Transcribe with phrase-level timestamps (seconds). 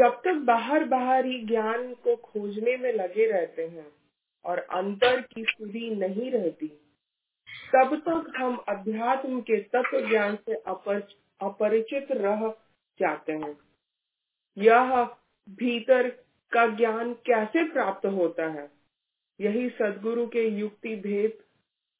[0.00, 3.86] जब तक बाहर बाहर ही ज्ञान को खोजने में लगे रहते हैं
[4.44, 6.68] और अंतर की सुधि नहीं रहती,
[7.74, 10.54] तब तक हम अध्यात्म के तत्व ज्ञान से
[11.40, 12.48] अपरिचित रह
[13.00, 13.56] जाते हैं।
[14.56, 15.02] यह
[15.48, 16.08] भीतर
[16.52, 18.68] का ज्ञान कैसे प्राप्त होता है,
[19.40, 21.38] यही सदगुरु के युक्ति भेद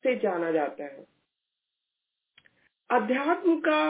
[0.05, 1.07] से जाना जाता है।
[2.91, 3.82] अध्यात्म का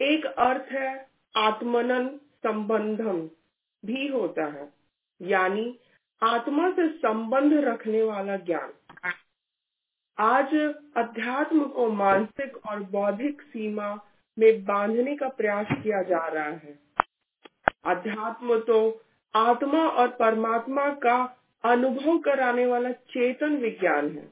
[0.00, 2.08] एक अर्थ है आत्मनन
[2.42, 3.28] संबंधम।
[3.84, 4.68] भी होता है,
[5.20, 5.78] यानी
[6.22, 8.72] आत्मा से संबंध रखने वाला ज्ञान।
[10.18, 10.54] आज
[10.96, 13.94] अध्यात्म को मानसिक और बौद्धिक सीमा
[14.36, 16.78] में बांधने का प्रयास किया जा रहा है।
[17.86, 18.80] अध्यात्म तो
[19.34, 21.16] आत्मा और परमात्मा का
[21.64, 24.28] अनुभव कराने वाला चेतन विज्ञान है।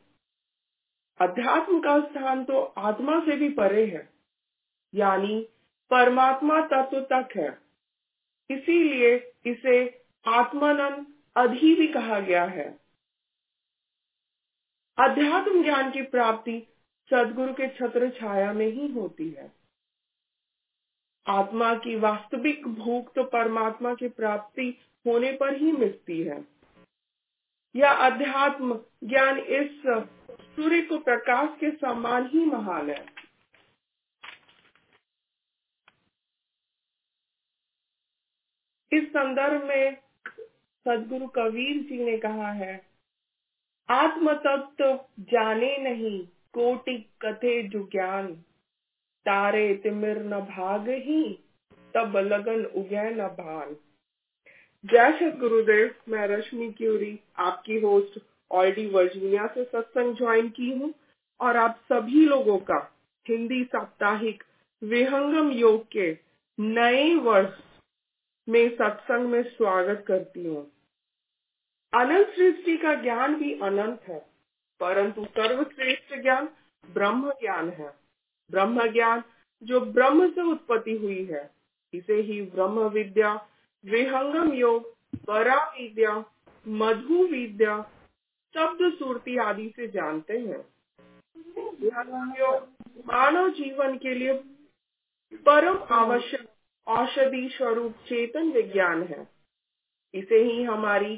[1.21, 4.09] अध्यात्म का स्थान तो आत्मा से भी परे है,
[4.93, 5.41] यानी
[5.91, 7.49] परमात्मा तत्व तक है।
[8.51, 9.15] इसीलिए
[9.47, 12.69] इसे आत्मानंद अधि भी कहा गया है।
[14.99, 16.61] अध्यात्म ज्ञान की प्राप्ति
[17.11, 19.53] सदगुरु के छत्र छाया में ही होती है।
[21.27, 24.69] आत्मा की वास्तविक भूख तो परमात्मा की प्राप्ति
[25.07, 26.45] होने पर ही मिलती है।
[27.75, 29.83] यह अध्यात्म ज्ञान इस
[30.57, 33.18] सूर्य को प्रकाश के समान ही महान है।
[38.93, 39.97] इस संदर्भ में
[40.87, 42.81] सदगुरु कबीर जी ने कहा है
[43.89, 46.21] आत्म तत्व जाने नहीं,
[46.53, 48.27] कोटि कथे जो ज्ञान
[49.27, 51.23] तारे तिमिर न भाग ही,
[51.95, 53.77] तब लगन उगे न भान।
[54.85, 60.93] जय श्री गुरुदेव, मैं रश्मि क्यूरी, आपकी होस्ट ऑलडी वर्जीनिया से सत्संग ज्वाइन की हूँ
[61.41, 62.79] और आप सभी लोगों का
[63.27, 64.45] हिंदी साप्ताहिक
[64.83, 66.11] विहंगम योग के
[66.59, 67.59] नए वर्ष
[68.49, 70.63] में सत्संग में स्वागत करती हूँ।
[71.93, 74.19] अनंत सृष्टि का ज्ञान भी अनंत है,
[74.81, 76.49] परंतु सर्वश्रेष्ठ ज्ञान
[76.85, 77.93] ब्रह्म ज्ञान है।
[78.51, 79.23] ब्रह्म ज्ञान
[79.63, 81.51] जो ब्रह्म से उत्पत्ति हुई है,
[81.93, 83.35] इसे ही ब्रह्म विद्या
[83.85, 84.91] विहंगम योग
[85.27, 86.25] परा विद्या
[86.67, 87.81] मधु विद्या
[88.55, 90.65] शब्द सुरती आदि से जानते हैं।
[93.07, 94.33] मानव जीवन के लिए
[95.47, 96.49] परम आवश्यक
[96.89, 99.29] औषधि स्वरूप चेतन विज्ञान है।
[100.15, 101.17] इसे ही हमारी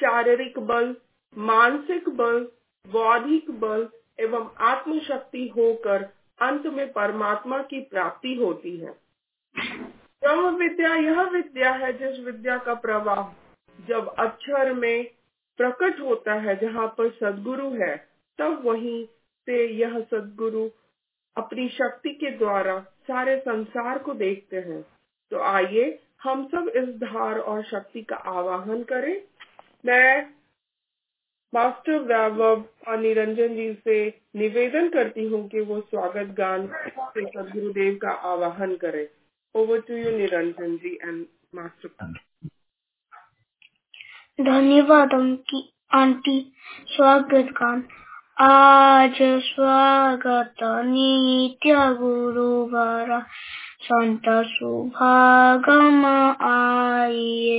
[0.00, 0.96] शारीरिक बल,
[1.38, 2.48] मानसिक बल,
[2.86, 3.88] बौद्धिक बल
[4.20, 6.02] एवं आत्मशक्ति होकर
[6.42, 8.94] अंत में परमात्मा की प्राप्ति होती है।
[10.22, 13.22] ब्रह्म विद्या यह विद्या है जिस विद्या का प्रवाह
[13.86, 15.10] जब अक्षर में
[15.58, 17.96] प्रकट होता है जहाँ पर सदगुरु है,
[18.38, 19.06] तब वहीं
[19.46, 20.68] से यह सदगुरु
[21.36, 24.84] अपनी शक्ति के द्वारा सारे संसार को देखते हैं।
[25.32, 29.16] तो आइए हम सब इस धार और शक्ति का आवाहन करें।
[29.86, 30.26] मैं
[31.52, 33.96] मास्टर वैभव और निरंजन जी से
[34.36, 39.06] निवेदन करती हूँ कि वो स्वागत गान से सदगुरुदेव का आवाहन करें।
[39.54, 41.24] Over to you Niranjan ji and
[41.54, 42.12] master.
[44.44, 45.14] धन्यवाद
[45.94, 46.40] आंटी,
[46.86, 47.82] स्वागत गान।
[48.42, 53.18] आज स्वागत नित्य गुरुवारा
[53.82, 56.06] संत सुभागम
[56.48, 57.58] आइए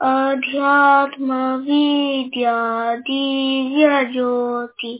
[0.00, 2.56] अध्यात्म विद्या
[3.08, 4.94] दिव्य ज्योति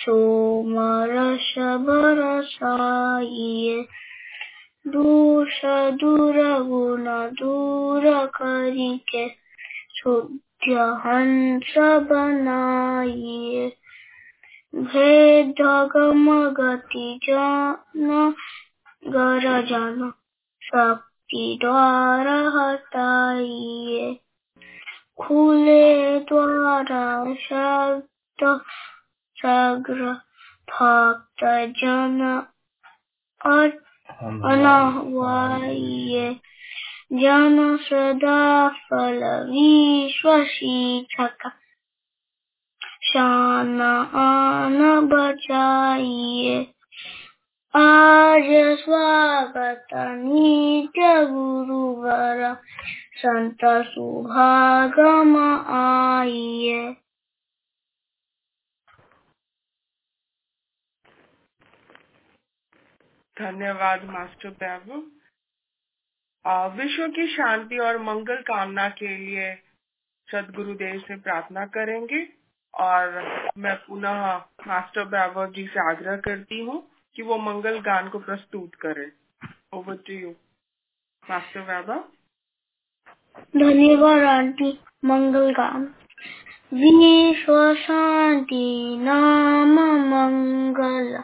[0.00, 1.54] सोमरस
[1.86, 3.80] बरसाइए
[4.86, 5.60] दूष
[6.00, 7.04] दूर गुण
[7.40, 9.28] दूर करिके
[9.98, 11.74] शुद्ध हंस
[12.10, 13.70] बनाइए
[14.74, 18.34] गम गति जन
[19.06, 20.12] गरजन
[20.62, 24.14] शक्ति द्वारा हटाइए
[25.22, 28.44] खुले द्वारा शब्द
[29.36, 30.12] सग्र
[30.72, 31.44] भक्त
[31.78, 32.20] जन
[34.52, 36.40] अनहवाइए
[37.12, 39.20] जन सदा फल
[39.50, 41.50] विश्वशिक्षक
[43.10, 43.80] शान
[44.16, 46.58] आन बचाइए
[47.74, 52.42] आज स्वागत नित्य गुरुवर,
[53.16, 55.36] संत सुभागम
[55.74, 56.84] आइए।
[63.36, 65.02] धन्यवाद, मास्टर बाबू
[66.76, 69.54] विश्व की शांति और मंगल कामना के लिए
[70.28, 72.39] सदगुरुदेव से प्रार्थना करेंगे।
[72.74, 73.22] और
[73.58, 74.36] मैं पुनः
[74.66, 76.86] मास्टर वैभव जी से आग्रह करती हूँ
[77.16, 79.12] कि वो मंगल गान को प्रस्तुत करें।
[79.72, 80.30] Over to you
[81.30, 82.04] master Vaibhav
[83.56, 85.82] धन्यवाद, आंटी। मंगल काम
[86.74, 91.18] विश्व शांति नाम मंगल।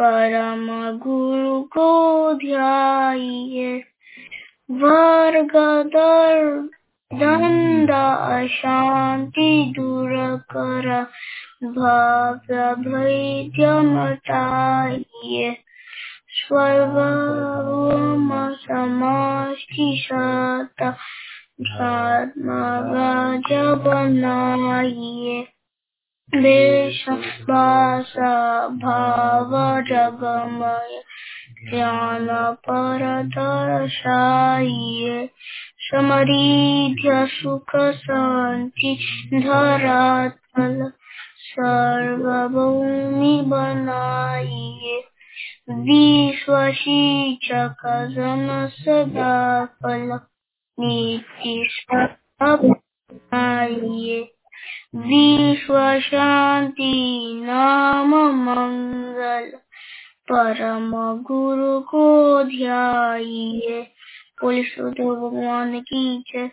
[0.00, 3.84] परम गुरु को ध्याइए।
[4.70, 5.52] वर्ग
[5.86, 6.68] दर
[7.12, 10.10] दंड अशांति दूर
[10.52, 10.88] कर।
[11.64, 15.56] भव्य भैद्य मटाइए
[16.30, 20.82] स्वम समष्टि सत
[21.60, 23.52] राज
[23.86, 25.46] बनाइए
[26.34, 27.04] देश
[27.50, 28.34] भाषा
[28.68, 31.02] भाव जगमय
[31.70, 32.26] ज्ञान
[32.68, 35.28] पर दर्शाइए
[35.86, 38.98] समृद्ध सुख शांति
[39.34, 40.92] धरातल
[41.42, 44.96] सर्वभूमि बनाइए
[45.70, 50.18] विश्व शिक्षक जन सदा फल
[50.78, 51.54] नीति
[52.42, 54.20] बनाइए
[54.96, 56.92] विश्व शांति
[57.44, 59.50] नाम मंगल
[60.30, 60.90] परम
[61.22, 62.06] गुरु को
[64.42, 66.50] ध्याइए पुलिस भगवान की जय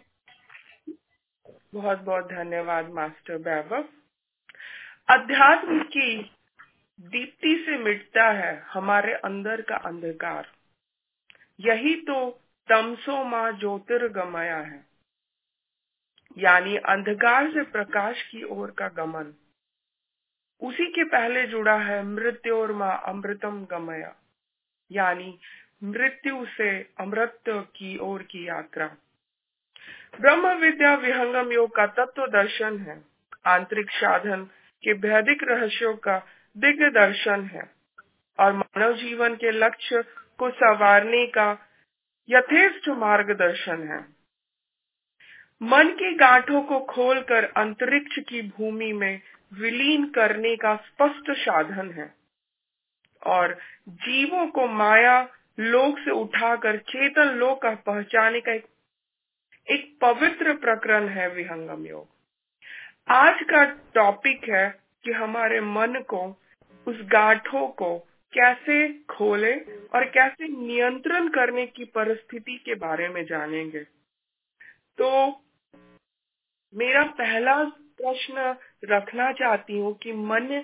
[1.73, 3.83] बहुत बहुत धन्यवाद, मास्टर वैभव।
[5.09, 6.31] अध्यात्म की
[7.01, 10.51] दीप्ति से मिटता है हमारे अंदर का अंधकार।
[11.59, 14.85] यही तो तमसो माँ ज्योतिर्गमया है।
[16.37, 19.33] यानी अंधकार से प्रकाश की ओर का गमन।
[20.61, 24.15] उसी के पहले जुड़ा है मृत्यु और माँ अमृतम गमया।
[24.91, 25.39] यानी
[25.83, 28.87] मृत्यु से अमृत की ओर की यात्रा।
[30.21, 33.03] ब्रह्म विद्या विहंगम योग का तत्व दर्शन है।
[33.45, 34.43] आंतरिक साधन
[34.83, 36.25] के भैदिक रहस्यों का
[36.57, 37.71] दिव्य दर्शन है।
[38.39, 40.03] और मानव जीवन के लक्ष्य
[40.37, 41.57] को संवारने का
[42.29, 44.05] यथेष्ट मार्गदर्शन है।
[45.61, 49.21] मन की गांठों को खोलकर अंतरिक्ष की भूमि में
[49.53, 52.13] विलीन करने का स्पष्ट साधन है।
[53.25, 53.59] और
[53.89, 55.29] जीवों को माया
[55.59, 58.65] लोक से उठाकर चेतन लोक का पहचाने का एक,
[59.67, 62.07] एक पवित्र प्रकरण है विहंगम योग।
[63.09, 63.63] आज का
[63.95, 66.23] टॉपिक है कि हमारे मन को
[66.87, 67.97] उस गांठों को
[68.33, 69.53] कैसे खोले
[69.93, 73.83] और कैसे नियंत्रण करने की परिस्थिति के बारे में जानेंगे।
[74.97, 75.09] तो
[76.73, 77.63] मेरा पहला
[77.97, 78.55] प्रश्न
[78.85, 80.63] रखना चाहती हूँ कि मन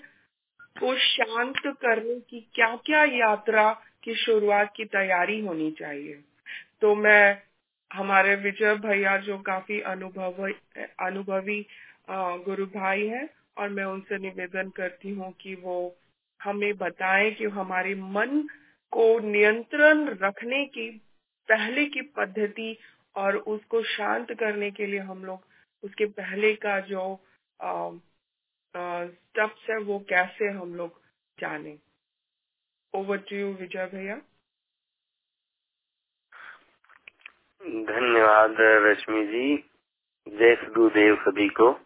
[0.80, 6.20] को शांत करने की क्या क्या यात्रा की शुरुआत की तैयारी होनी चाहिए।
[6.82, 7.42] तो मैं,
[7.92, 10.48] हमारे विजय भैया जो काफ़ी अनुभव,
[11.00, 11.66] अनुभवी
[12.46, 15.78] गुरु भाई हैं और मैं उनसे निवेदन करती हूँ कि वो
[16.40, 18.48] हमें बताएँ कि हमारे मन
[18.92, 20.90] को नियंत्रण रखने की,
[21.50, 22.78] पहले की पद्धति
[23.16, 25.46] और उसको शांत करने के लिए हम लोग
[25.84, 27.04] उसके पहले का जो
[28.76, 31.02] स्टेप्स है वो कैसे हम लोग
[31.40, 31.78] जाने।
[32.94, 34.16] ओवर टू यू विजय भैया
[37.86, 39.58] धन्यवाद, रश्मि जी।
[40.28, 41.80] जय सदुदेव सभी को।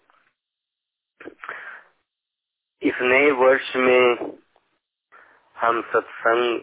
[2.82, 4.16] इस नए वर्ष में
[5.58, 6.62] हम सत्संग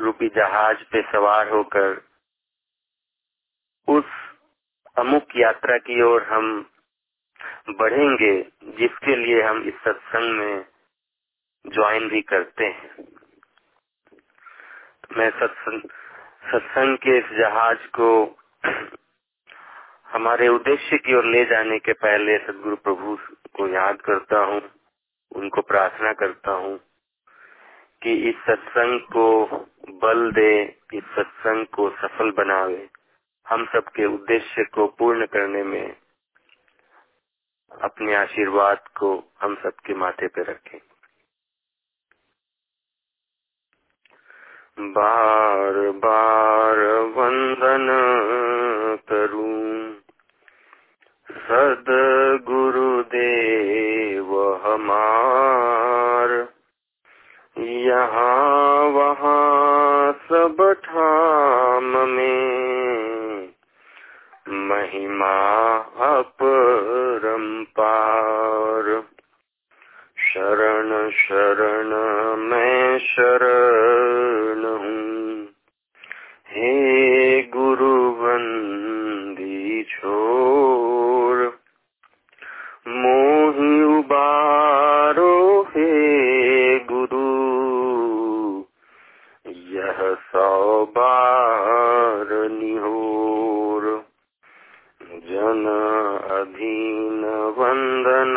[0.00, 2.02] रूपी जहाज़ पे सवार होकर
[3.88, 4.04] उस
[4.98, 6.70] अमुक यात्रा की ओर हम
[7.70, 10.66] बढ़ेंगे, जिसके लिए हम इस सत्संग में
[11.66, 13.21] ज्वाइन भी करते हैं।
[15.16, 15.82] मैं सत्संग
[16.52, 18.10] सत्संग के इस जहाज़ को
[20.12, 23.16] हमारे उद्देश्य की ओर ले जाने के पहले सदगुरु प्रभु
[23.56, 24.60] को याद करता हूँ,
[25.32, 26.76] उनको प्रार्थना करता हूँ
[28.02, 29.26] कि इस सत्संग को
[30.02, 30.52] बल दे,
[30.94, 32.88] इस सत्संग को सफल बनावे।
[33.46, 35.96] हम सबके उद्देश्य को पूर्ण करने में
[37.72, 40.78] अपने आशीर्वाद को हम सबके माथे पे रखें।
[44.78, 46.78] बार बार
[47.16, 47.88] वंदन
[49.08, 49.92] करूँ।
[51.30, 51.84] सद
[52.50, 56.48] गुरुदेव हमार
[57.58, 63.48] यहाँ वहाँ सब ठाम में
[64.48, 65.34] महिमा
[66.18, 68.91] अपरंपार।
[70.32, 71.90] शरण शरण
[72.40, 75.44] मैं शरण हूँ।
[76.48, 81.58] हे गुरु बंदी छोर,
[82.88, 85.90] मोहि उबारो हे
[86.78, 87.26] गुरु।
[89.48, 93.22] यह सौ बार निहोर
[95.52, 95.66] मन
[96.30, 97.24] अधीन
[97.58, 98.34] वंदन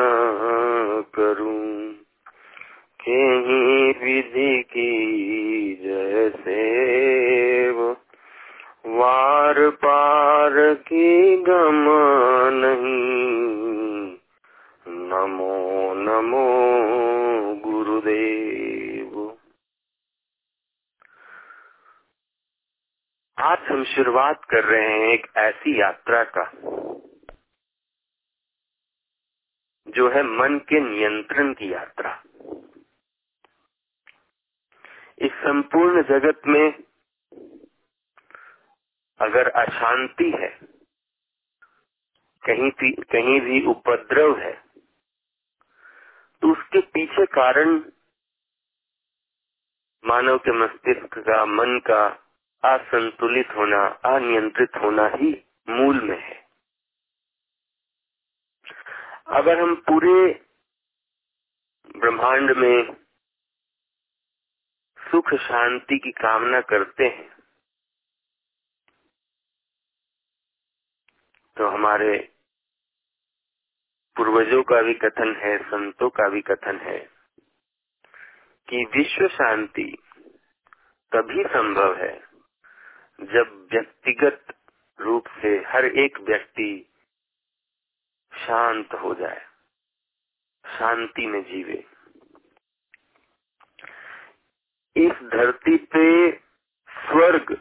[1.15, 1.44] करूँ।
[23.85, 26.43] शुरुआत कर रहे हैं एक ऐसी यात्रा का,
[29.87, 32.11] जो है मन के नियंत्रण की यात्रा।
[35.19, 36.73] इस संपूर्ण जगत में
[39.19, 40.49] अगर अशांति है,
[42.43, 44.53] कहीं भी कहीं भी उपद्रव है
[46.41, 47.79] तो उसके पीछे कारण
[50.03, 52.03] मानव के मस्तिष्क का, मन का
[52.65, 55.31] असंतुलित होना, अनियंत्रित होना ही
[55.69, 56.43] मूल में है।
[59.27, 60.33] अगर हम पूरे
[61.95, 62.95] ब्रह्मांड में
[64.99, 67.29] सुख शांति की कामना करते हैं
[71.57, 72.17] तो हमारे
[74.15, 76.97] पूर्वजों का भी कथन है, संतों का भी कथन है
[78.67, 79.91] कि विश्व शांति
[81.11, 82.24] तभी संभव है
[83.19, 84.53] जब व्यक्तिगत
[84.99, 86.69] रूप से हर एक व्यक्ति
[88.33, 89.45] शांत हो जाए,
[90.65, 91.77] शांति में जीवे।
[94.95, 96.31] इस धरती पे
[96.89, 97.51] स्वर्ग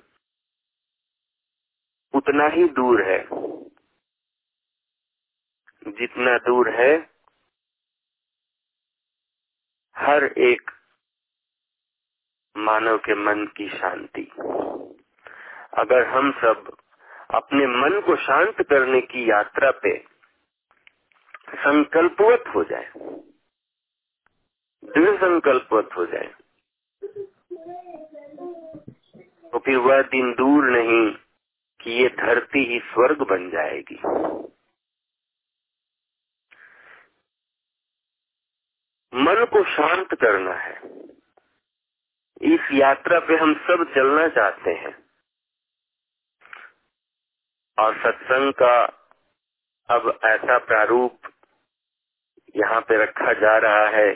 [2.15, 3.19] उतना ही दूर है,
[5.93, 6.93] जितना दूर है
[9.97, 10.71] हर एक
[12.57, 14.31] मानव के मन की शांति।
[15.79, 16.77] अगर हम सब
[17.35, 19.99] अपने मन को शांत करने की यात्रा पे
[21.55, 22.93] संकल्पवत हो जाए
[24.85, 26.35] दृढ़ संकल्पवत हो जाए
[29.53, 31.17] तो फिर वह दिन दूर नहीं
[31.81, 33.97] कि ये धरती ही स्वर्ग बन जाएगी।
[39.13, 40.75] मन को शांत करना है।
[42.43, 45.04] इस यात्रा पे हम सब चलना चाहते हैं।
[47.79, 48.85] और सत्संग का
[49.89, 51.19] अब ऐसा प्रारूप
[52.57, 54.15] यहाँ पे रखा जा रहा है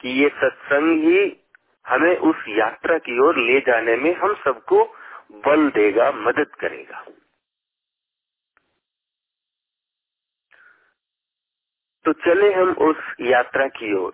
[0.00, 1.42] कि ये सत्संग ही
[1.86, 4.84] हमें उस यात्रा की ओर ले जाने में हम सबको
[5.32, 7.04] बल देगा, मदद करेगा।
[12.04, 14.12] तो चले हम उस यात्रा की ओर।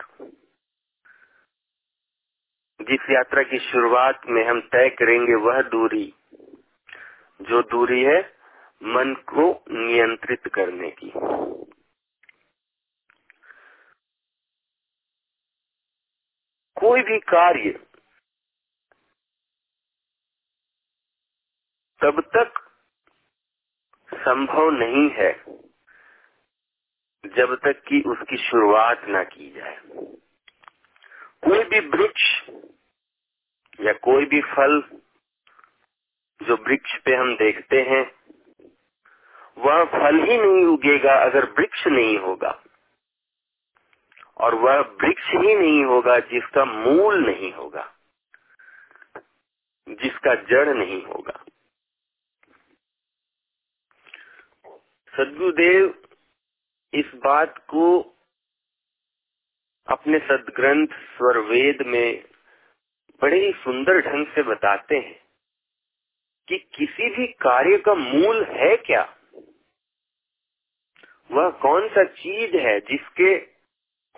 [2.80, 6.14] जिस यात्रा की शुरुआत में हम तय करेंगे वह दूरी
[7.40, 8.20] जो दूरी है
[8.82, 11.12] मन को नियंत्रित करने की।
[16.76, 17.70] कोई भी कार्य
[22.00, 22.52] तब तक
[24.14, 25.32] संभव नहीं है
[27.24, 29.76] जब तक कि उसकी शुरुआत ना की जाए।
[31.44, 32.24] कोई भी वृक्ष
[33.80, 34.80] या कोई भी फल
[36.40, 38.04] जो वृक्ष पे हम देखते हैं,
[39.58, 42.62] वह फल ही नहीं उगेगा अगर वृक्ष नहीं होगा।
[44.36, 47.86] और वह वृक्ष ही नहीं होगा जिसका मूल नहीं होगा,
[49.88, 51.44] जिसका जड़ नहीं होगा।
[55.14, 56.02] सदगुरुदेव
[56.92, 58.00] इस बात को
[59.88, 62.24] अपने सदग्रंथ स्वरवेद में
[63.22, 65.27] बड़े ही सुंदर ढंग से बताते हैं।
[66.48, 69.16] कि किसी भी कार्य का मूल है क्या?
[71.30, 73.30] वह कौन सा चीज़ है जिसके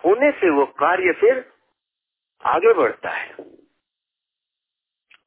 [0.05, 1.53] होने से वो कार्य फिर
[2.45, 3.35] आगे बढ़ता है?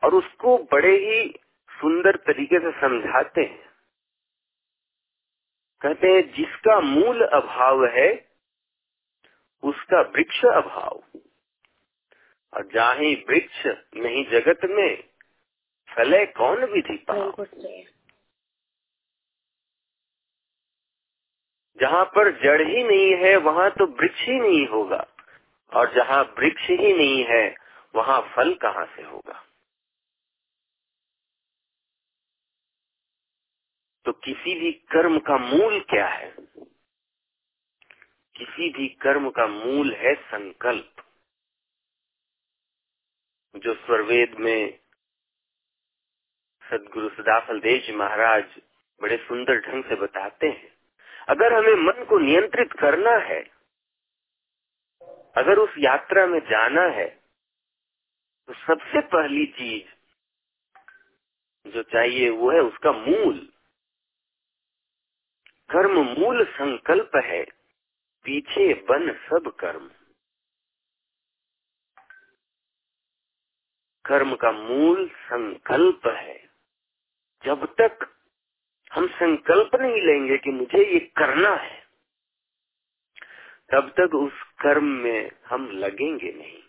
[0.04, 1.40] और उसको बड़े ही
[1.80, 3.68] सुंदर तरीके से समझाते हैं।
[5.80, 8.28] कहते हैं, जिसका मूल अभाव है,
[9.62, 11.02] उसका वृक्ष अभाव।
[12.54, 12.94] और जहाँ
[13.28, 15.04] वृक्ष नहीं जगत में
[15.94, 16.96] फले कौन विधि
[21.78, 25.06] जहाँ पर जड़ ही नहीं है वहाँ तो वृक्ष ही नहीं होगा।
[25.72, 27.44] और जहाँ वृक्ष ही नहीं है
[27.94, 29.42] वहाँ फल कहाँ से होगा?
[34.06, 36.30] तो किसी भी कर्म का मूल क्या है?
[38.36, 41.04] किसी भी कर्म का मूल है संकल्प।
[43.54, 44.80] जो स्वरवेद में
[46.70, 48.44] सदगुरु सदाफल देव जी महाराज
[49.00, 50.72] बड़े सुंदर ढंग से बताते हैं।
[51.28, 53.42] अगर हमें मन को नियंत्रित करना है,
[55.36, 57.08] अगर उस यात्रा में जाना है
[58.48, 59.92] तो सबसे पहली चीज़
[61.66, 63.38] जो चाहिए वो है उसका मूल।
[65.70, 67.44] कर्म मूल संकल्प है,
[68.24, 69.90] पीछे बन सब कर्म।
[74.04, 76.43] कर्म का मूल संकल्प है।
[77.44, 78.06] जब तक
[78.92, 81.82] हम संकल्प नहीं लेंगे कि मुझे ये करना है,
[83.72, 86.62] तब तक उस कर्म में हम लगेंगे नहीं।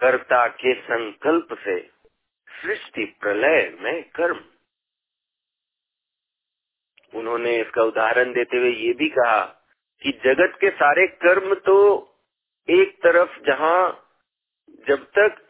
[0.00, 1.80] कर्ता के संकल्प से
[2.48, 4.44] सृष्टि प्रलय में कर्म।
[7.12, 9.40] उन्होंने इसका उदाहरण देते हुए ये भी कहा
[10.02, 11.76] कि जगत के सारे कर्म तो
[12.68, 14.06] एक तरफ़ जहाँ
[14.88, 15.42] जब तक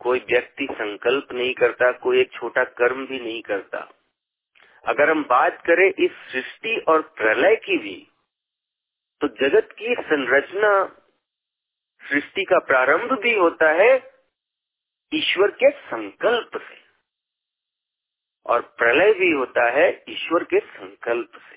[0.00, 3.78] कोई व्यक्ति संकल्प नहीं करता, कोई एक छोटा कर्म भी नहीं करता।
[4.84, 7.96] अगर हम बात करें इस सृष्टि और प्रलय की भी
[9.20, 10.72] तो जगत की संरचना
[12.02, 13.94] सृष्टि का प्रारंभ भी होता है
[15.12, 16.76] ईश्वर के संकल्प से।
[18.46, 21.56] और प्रलय भी होता है ईश्वर के संकल्प से।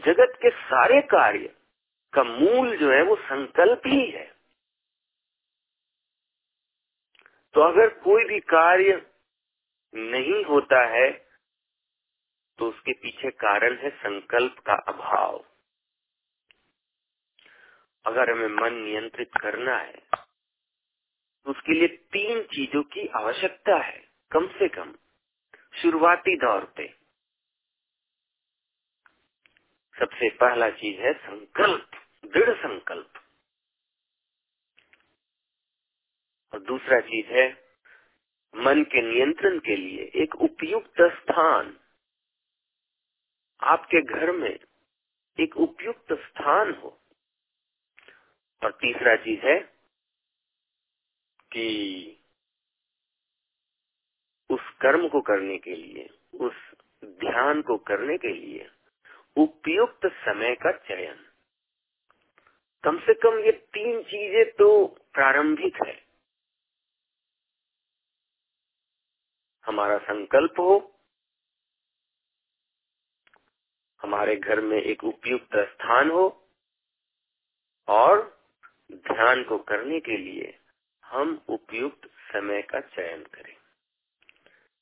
[0.00, 1.54] जगत के सारे कार्य
[2.12, 4.30] का मूल जो है वो संकल्प ही है।
[7.54, 9.00] तो अगर कोई भी कार्य
[9.94, 11.10] नहीं होता है
[12.58, 15.44] तो उसके पीछे कारण है संकल्प का अभाव।
[18.04, 20.00] अगर हमें मन नियंत्रित करना है
[21.46, 23.98] तो उसके लिए तीन चीज़ों की आवश्यकता है,
[24.32, 24.94] कम से कम,
[25.74, 26.86] शुरुआती दौर पे।
[29.96, 31.90] सबसे पहला चीज़ है संकल्प,
[32.24, 33.21] दृढ़ संकल्प।
[36.54, 37.64] और दूसरा चीज़ है,
[38.56, 41.80] मन के नियंत्रण के लिए एक उपयुक्त स्थान।
[43.62, 44.58] आपके घर में
[45.40, 47.00] एक उपयुक्त स्थान हो।
[48.64, 49.60] और तीसरा चीज़ है
[51.52, 52.24] कि
[54.50, 56.54] उस कर्म को करने के लिए, उस
[57.04, 58.70] ध्यान को करने के लिए
[59.36, 61.26] उपयुक्त समय का चयन।
[62.84, 66.01] कम से कम ये तीन चीज़ें तो प्रारंभिक है।
[69.66, 70.98] हमारा संकल्प हो।
[74.00, 76.24] हमारे घर में एक उपयुक्त स्थान हो।
[77.88, 78.20] और
[78.92, 80.58] ध्यान को करने के लिए
[81.04, 83.54] हम उपयुक्त समय का चयन करें।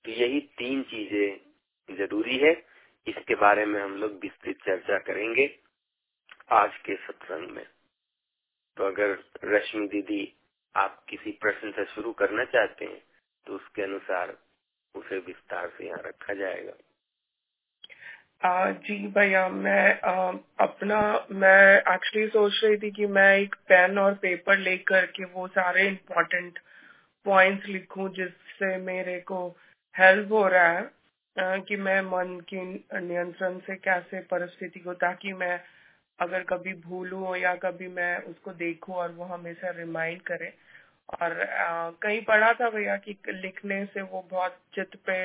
[0.04, 2.52] तो यही तीन चीज़ें ज़रूरी है।
[3.06, 5.58] इसके बारे में हम लोग विस्तृत चर्चा करेंगे
[6.50, 7.66] आज के सत्संग में।
[8.76, 10.36] तो अगर रश्मि दीदी
[10.74, 13.02] आप किसी प्रश्न से शुरू करना चाहते हैं
[13.46, 14.36] तो उसके अनुसार
[14.94, 16.72] उसे विस्तार से यहाँ रखा जाएगा।
[18.44, 23.98] आ, जी भैया मैं आ, अपना मैं एक्चुअली सोच रही थी कि मैं एक पेन
[23.98, 26.58] और पेपर लेकर के वो सारे इम्पोर्टेंट
[27.24, 29.48] पॉइंट्स लिखूं जिससे मेरे को
[29.94, 30.90] हेल्प हो रहा है
[31.36, 32.64] आ, कि मैं मन के
[33.00, 35.60] नियंत्रण से कैसे परिस्थिति को ताकि मैं
[36.18, 40.52] अगर कभी भूलूं या कभी मैं उसको देखूँ और वो हमेशा रिमाइंड करे।
[41.12, 41.34] और
[42.02, 45.16] कहीं पढ़ा था भैया कि लिखने से वो बहुत चित्त पे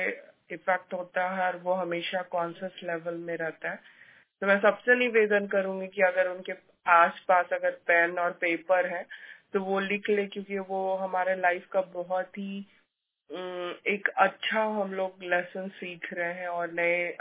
[0.54, 3.76] इफ़ेक्ट होता है और वो हमेशा कॉन्सियस लेवल में रहता है।
[4.42, 6.52] तो मैं सबसे निवेदन करूँगी कि अगर उनके
[6.86, 9.04] आस पास अगर पेन और पेपर है
[9.52, 12.58] तो वो लिख ले क्योंकि वो हमारे लाइफ का बहुत ही
[13.86, 17.16] एक अच्छा हम लोग लेसन सीख रहे हैं और नए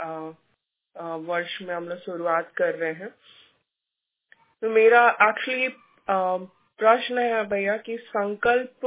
[1.28, 3.10] वर्ष में हम लोग शुरुआत कर रहे हैं।
[4.64, 5.68] तो मेरा एक्चुअली
[6.80, 8.86] प्रश्न है भैया कि संकल्प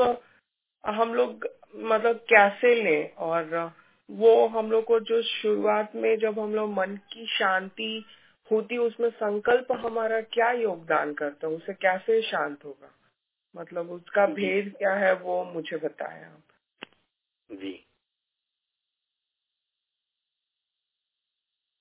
[0.85, 1.47] हम लोग
[1.77, 3.13] मतलब कैसे लें?
[3.13, 3.73] और
[4.11, 8.05] वो हम लोग को जो शुरुआत में जब हम लोग मन की शांति
[8.53, 11.53] होती उसमें संकल्प हमारा क्या योगदान करता है?
[11.53, 12.91] उसे कैसे शांत होगा?
[13.55, 16.43] मतलब उसका भेद क्या है वो मुझे बताएँ आप।
[17.51, 17.85] जी।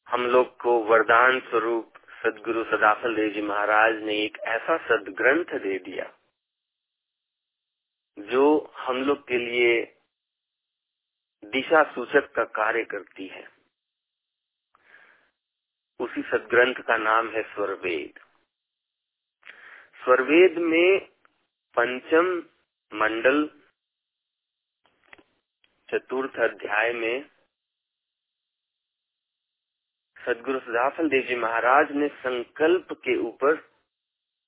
[0.08, 1.94] हम लोग को वरदान स्वरूप
[2.28, 6.06] सदगुरु सदाफल देव जी महाराज ने एक ऐसा सदग्रंथ दे दिया,
[8.18, 9.70] जो हम लोग के लिए
[11.44, 13.48] दिशा सूचक का कार्य करती है।
[16.00, 18.20] उसी सदग्रंथ का नाम है स्वरवेद।
[20.04, 21.00] स्वरवेद में
[21.78, 22.36] पंचम
[22.92, 23.50] मंडल
[25.90, 27.26] चतुर्थ अध्याय में
[30.28, 33.62] सदगुरु सदाफल देव जी महाराज ने संकल्प के ऊपर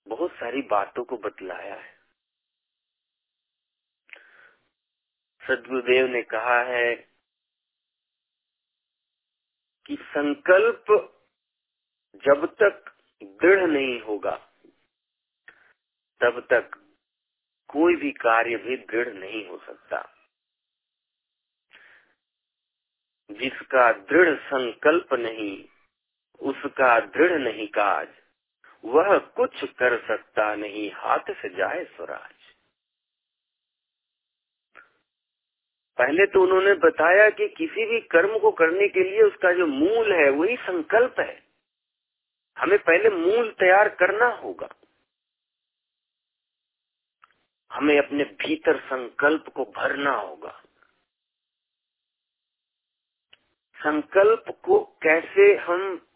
[0.08, 1.94] बहुत सारी बातों को बतलाया है।
[5.44, 6.96] सदगुरुदेव ने कहा है
[9.86, 10.92] कि संकल्प
[12.24, 14.36] जब तक दृढ़ नहीं होगा,
[16.22, 16.72] तब तक
[17.70, 20.02] कोई भी कार्य भी दृढ़ नहीं हो सकता।
[23.32, 25.66] जिसका दृढ़ संकल्प नहीं,
[26.40, 28.08] उसका दृढ़ नहीं काज,
[28.86, 32.34] वह कुछ कर सकता नहीं, हाथ से जाए स्वराज।
[35.98, 40.14] पहले तो उन्होंने बताया कि किसी भी कर्म को करने के लिए उसका जो मूल
[40.14, 41.44] है, वही संकल्प है।
[42.58, 44.70] हमें पहले मूल तैयार करना होगा।
[47.72, 50.64] हमें अपने भीतर संकल्प को भरना होगा।
[53.80, 56.08] संकल्प को कैसे हम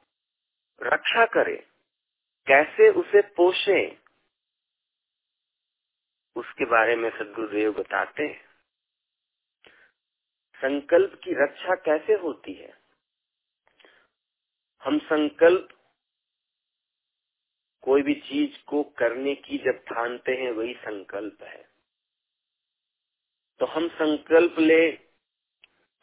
[0.83, 1.63] रक्षा करें,
[2.47, 3.99] कैसे उसे पोषे,
[6.35, 8.45] उसके बारे में सदगुरुदेव बताते हैं।
[10.55, 12.77] संकल्प की रक्षा कैसे होती है?
[14.83, 15.69] हम संकल्प
[17.81, 21.69] कोई भी चीज़ को करने की जब ठानते हैं, वही संकल्प है।
[23.59, 24.91] तो हम संकल्प ले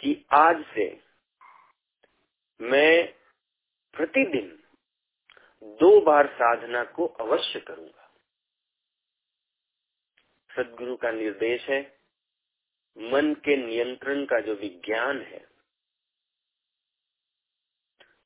[0.01, 1.10] कि आज से
[2.62, 3.12] मैं
[3.94, 4.62] प्रतिदिन
[5.62, 8.14] दो बार साधना को अवश्य करूँगा।
[10.57, 11.99] सदगुरु का निर्देश है,
[12.99, 15.49] मन के नियंत्रण का जो विज्ञान है,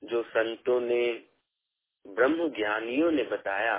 [0.05, 1.29] जो संतों ने
[2.07, 3.79] ब्रह्म ज्ञानियों ने बताया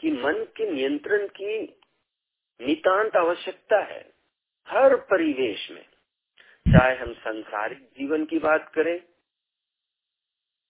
[0.00, 1.62] कि मन के नियंत्रण की
[2.60, 4.14] नितांत आवश्यकता है
[4.68, 5.86] हर परिवेश में।
[6.66, 9.13] चाहे हम संसारिक जीवन की बात करें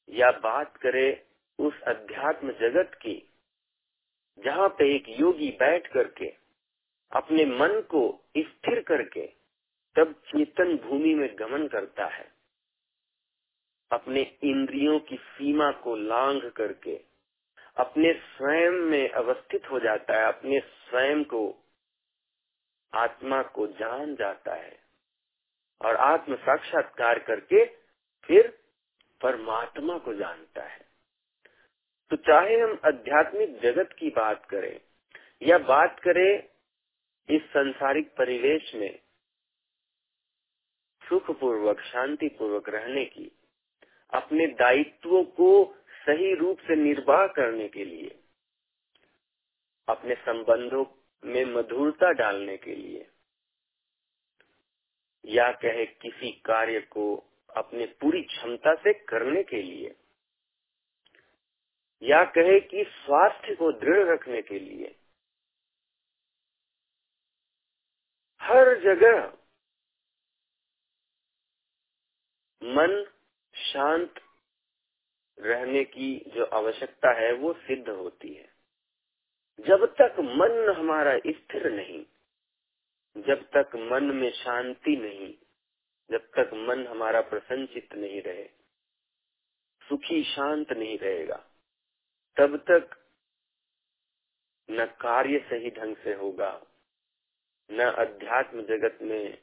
[0.09, 1.23] या बात करें
[1.59, 3.17] उस अध्यात्म जगत की,
[4.39, 6.29] जहाँ पे एक योगी बैठ करके
[7.13, 8.03] अपने मन को
[8.39, 9.27] स्थिर करके
[9.97, 12.33] तब चेतन भूमि में गमन करता है।
[13.91, 16.97] अपने इंद्रियों की सीमा को लांघ करके
[17.77, 21.43] अपने स्वयं में अवस्थित हो जाता है, अपने स्वयं को,
[22.93, 24.77] आत्मा को जान जाता है
[25.81, 27.65] और आत्म साक्षात्कार करके
[28.25, 28.64] फिर
[29.25, 30.81] परमात्मा को जानता है।
[32.11, 34.81] तो चाहे हम आध्यात्मिक जगत की बात करें
[35.43, 36.33] या बात करें
[37.29, 38.99] इस संसारिक परिवेश में
[41.03, 43.31] सुख पूर्वक शांति पूर्वक रहने की,
[44.13, 45.51] अपने दायित्वों को
[46.07, 48.21] सही रूप से निर्वाह करने के लिए,
[49.89, 50.85] अपने संबंधों
[51.23, 53.07] में मधुरता डालने के लिए,
[55.25, 57.07] या कहे किसी कार्य को
[57.57, 59.97] अपने पूरी क्षमता से करने के लिए।
[62.03, 64.97] या कहे कि स्वास्थ्य को दृढ़ रखने के लिए।
[68.41, 69.39] हर जगह
[72.65, 73.11] मन
[73.73, 74.15] शांत
[75.39, 78.55] रहने की जो आवश्यकता है, वो सिद्ध होती है।
[79.61, 82.07] जब तक मन हमारा स्थिर नहीं,
[83.19, 85.44] जब तक मन में शांति नहीं
[86.11, 88.49] जब तक मन हमारा प्रसन्नचित नहीं रहे,
[89.89, 91.37] सुखी शांत नहीं रहेगा,
[92.37, 93.11] तब तक
[94.71, 96.67] न कार्य सही ढंग से होगा,
[97.71, 99.43] न अध्यात्म जगत में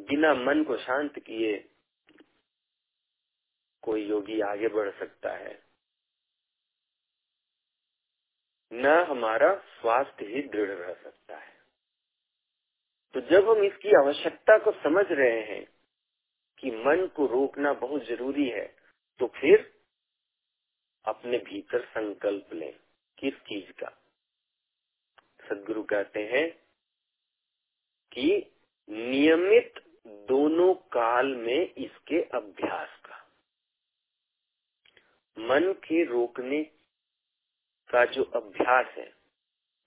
[0.00, 1.70] बिना मन को शांत किए
[3.82, 5.66] कोई योगी आगे बढ़ सकता है।
[8.72, 11.57] न हमारा स्वास्थ्य ही दृढ़ रह सकता है।
[13.14, 15.64] तो जब हम इसकी आवश्यकता को समझ रहे हैं
[16.58, 18.66] कि मन को रोकना बहुत ज़रूरी है
[19.20, 19.72] तो फिर
[21.04, 22.72] अपने भीतर संकल्प लें
[23.18, 23.88] किस चीज़ का।
[25.48, 26.48] सदगुरु कहते हैं
[28.12, 28.54] कि
[28.88, 29.74] नियमित
[30.06, 33.16] दोनों काल में इसके अभ्यास का।
[35.36, 36.62] मन के रोकने
[37.90, 39.12] का जो अभ्यास है,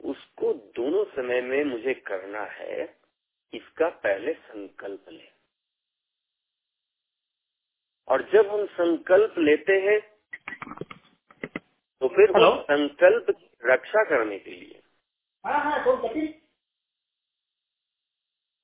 [0.04, 3.01] उसको दोनों समय में मुझे करना है।
[3.54, 5.30] इसका पहले संकल्प ले।
[8.08, 10.00] और जब हम संकल्प लेते हैं
[12.02, 13.28] तो फिर वो संकल्प
[13.64, 14.82] रक्षा करने के लिए।
[15.46, 15.96] हाँ हाँ तो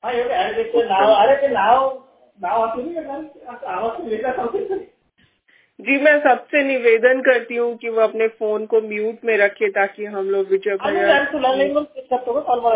[0.04, 1.86] हाँ अरे ते नाव अरे ते नाव
[2.40, 4.02] नाव आवाज़
[5.80, 10.06] जी मैं सबसे निवेदन करती हूँ कि वो अपने फ़ोन को म्यूट में रखे ताकि
[10.06, 11.20] हम लोग विजय भैया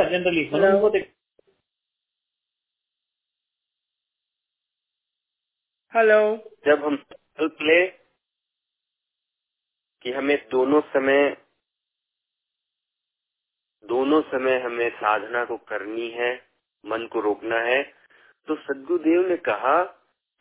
[0.09, 0.41] जनरली
[5.95, 7.87] हेलो जब हम संकल्प ले
[10.01, 11.37] कि हमें दोनों समय
[13.83, 16.47] दोनों समय हमें साधना को करनी है
[16.85, 17.83] मन को रोकना है
[18.47, 19.83] तो सदगुरुदेव ने कहा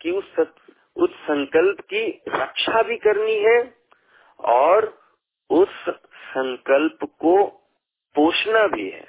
[0.01, 0.55] कि उस सत,
[0.97, 3.75] उस संकल्प की रक्षा भी करनी है
[4.41, 5.03] और
[5.51, 5.69] उस
[6.15, 7.47] संकल्प को
[8.17, 9.09] पोषना भी है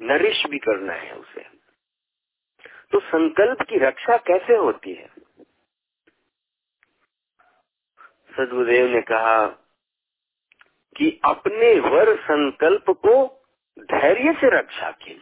[0.00, 1.61] नरिश भी करना है उसे।
[2.92, 5.08] तो संकल्प की रक्षा कैसे होती है?
[8.36, 9.46] सदगुरुदेव ने कहा
[10.96, 13.14] कि अपने वर संकल्प को
[13.78, 15.14] धैर्य से रक्षा की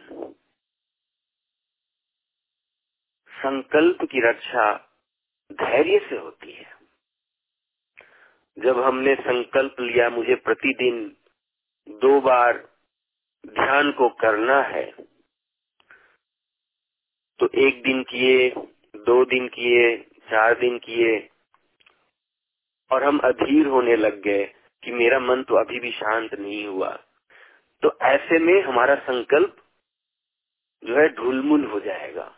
[3.31, 4.73] संकल्प की रक्षा
[5.51, 6.71] धैर्य से होती है।
[8.57, 11.17] जब हमने संकल्प लिया, मुझे प्रतिदिन
[11.89, 12.57] दो बार
[13.45, 14.85] ध्यान को करना है
[17.41, 18.49] तो एक दिन किए,
[18.95, 21.29] दो दिन किए, चार दिन किए,
[22.91, 26.99] और हम अधीर होने लग गए कि मेरा मन तो अभी भी शांत नहीं हुआ।
[27.81, 29.57] तो ऐसे में हमारा संकल्प
[30.83, 32.35] जो है ढुलमुल हो जाएगा।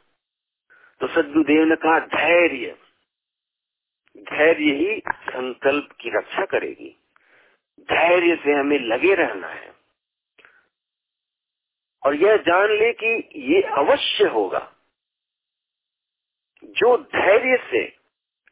[0.99, 2.77] तो सदगुरुदेव ने कहा, धैर्य
[4.17, 6.97] धैर्य ही संकल्प की रक्षा करेगी।
[7.81, 9.73] धैर्य से हमें लगे रहना है।
[12.05, 14.69] और यह जान ले कि ये अवश्य होगा।
[16.63, 17.87] जो धैर्य से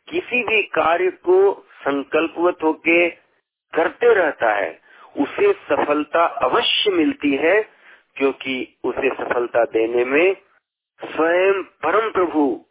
[0.09, 3.09] किसी भी कार्य को संकल्पवत होके
[3.73, 4.81] करते रहता है,
[5.17, 7.61] उसे सफलता अवश्य मिलती है,
[8.15, 10.35] क्योंकि उसे सफलता देने में
[11.05, 12.65] स्वयं परम प्रभु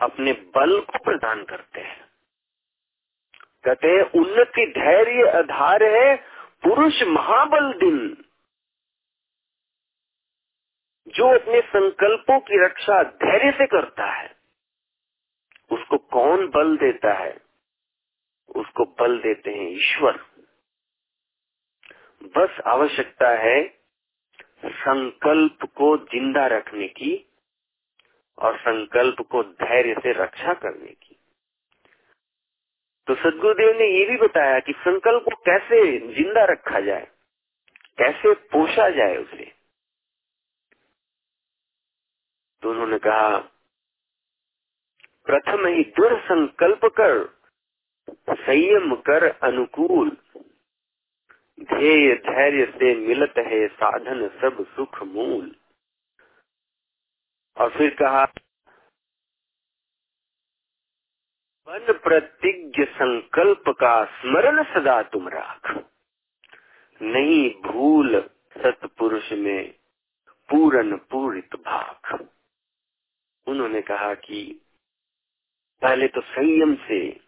[0.00, 2.04] अपने बल को प्रदान करते हैं।
[3.64, 6.16] कहते हैं, उन्नति धैर्य आधार है,
[6.62, 8.24] पुरुष महाबल दिन।
[11.08, 14.35] जो अपने संकल्पों की रक्षा धैर्य से करता है
[15.86, 17.36] उसको कौन बल देता है?
[18.56, 20.18] उसको बल देते हैं ईश्वर।
[22.36, 23.60] बस आवश्यकता है
[24.66, 27.14] संकल्प को ज़िंदा रखने की
[28.38, 31.16] और संकल्प को धैर्य से रक्षा करने की।
[33.08, 35.82] तो सदगुरुदेव ने ये भी बताया कि संकल्प को कैसे
[36.14, 37.06] ज़िंदा रखा जाए,
[37.98, 39.52] कैसे पोषा जाए उसे।
[42.62, 43.38] तो उन्होंने कहा
[45.26, 47.14] प्रथम ही दृढ़ संकल्प कर,
[48.30, 50.10] संयम कर अनुकूल।
[51.60, 55.56] ध्येय धैर्य से मिलत है साधन सब सुख मूल।
[57.56, 58.24] और फिर कहा
[61.68, 65.84] मन प्रतिज्ञ संकल्प का स्मरण सदा तुम राख।
[67.02, 68.20] नहीं भूल
[68.58, 69.74] सतपुरुष में
[70.48, 72.28] पूरन पूरित भाग
[73.46, 74.65] उन्होंने कहा कि
[75.82, 77.20] पहले तो संयम से,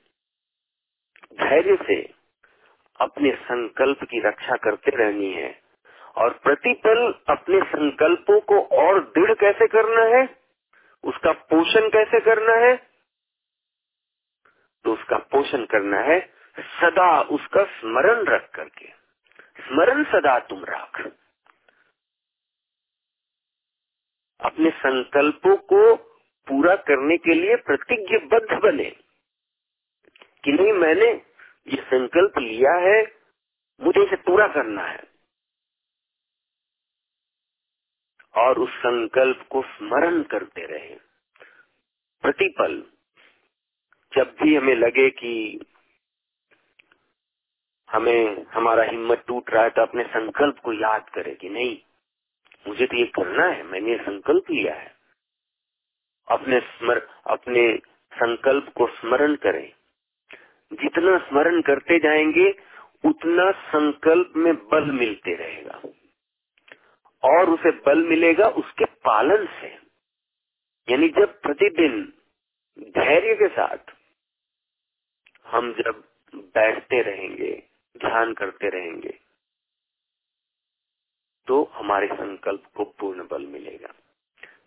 [1.34, 2.14] धैर्य से
[3.00, 5.62] अपने संकल्प की रक्षा करते रहनी है।
[6.16, 10.42] और प्रतिपल अपने संकल्पों को और दृढ़ कैसे करना है?
[11.04, 12.76] उसका पोषण कैसे करना है?
[14.84, 16.20] तो उसका पोषण करना है
[16.58, 18.88] सदा उसका स्मरण रख करके।
[19.62, 21.12] स्मरण सदा तुम रख।
[24.40, 26.07] अपने संकल्पों को
[26.48, 28.96] पूरा करने के लिए प्रतिज्ञबद्ध बने।
[30.44, 31.12] कि नहीं, मैंने
[31.68, 33.04] ये संकल्प लिया है,
[33.80, 35.04] मुझे इसे पूरा करना है।
[38.36, 40.96] और उस संकल्प को स्मरण करते रहे।
[42.22, 42.84] प्रतिपल,
[44.16, 45.60] जब भी हमें लगे कि
[47.90, 51.78] हमें, हमारा हिम्मत टूट रहा है तो अपने संकल्प को याद करें कि नहीं,
[52.68, 54.97] मुझे तो ये करना है, मैंने संकल्प लिया है।
[56.30, 57.78] अपने स्मर, अपने
[58.14, 59.72] संकल्प को स्मरण करें।
[60.72, 62.50] जितना स्मरण करते जाएँगे,
[63.04, 65.82] उतना संकल्प में बल मिलते रहेगा।
[67.24, 69.78] और उसे बल मिलेगा उसके पालन से।
[70.92, 72.12] यानी जब प्रतिदिन
[72.78, 73.78] धैर्य के साथ
[75.46, 77.62] हम जब बैठते रहेंगे,
[77.98, 79.18] ध्यान करते रहेंगे
[81.46, 83.88] तो हमारे संकल्प को पूर्ण बल मिलेगा।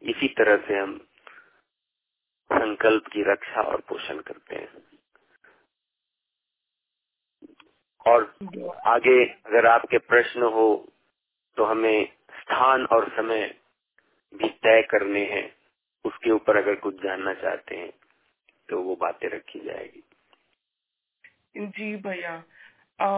[0.02, 1.08] इसी तरह से हम
[2.52, 4.84] संकल्प की रक्षा और पोषण करते हैं।
[8.06, 8.24] और
[8.88, 10.68] आगे अगर आपके प्रश्न हो
[11.58, 13.48] तो हमें स्थान और समय
[14.34, 15.46] भी तय करने हैं।
[16.06, 17.92] उसके ऊपर अगर कुछ जानना चाहते हैं
[18.70, 20.04] तो वो बातें रखी जाएगी।
[21.58, 22.44] जी भैया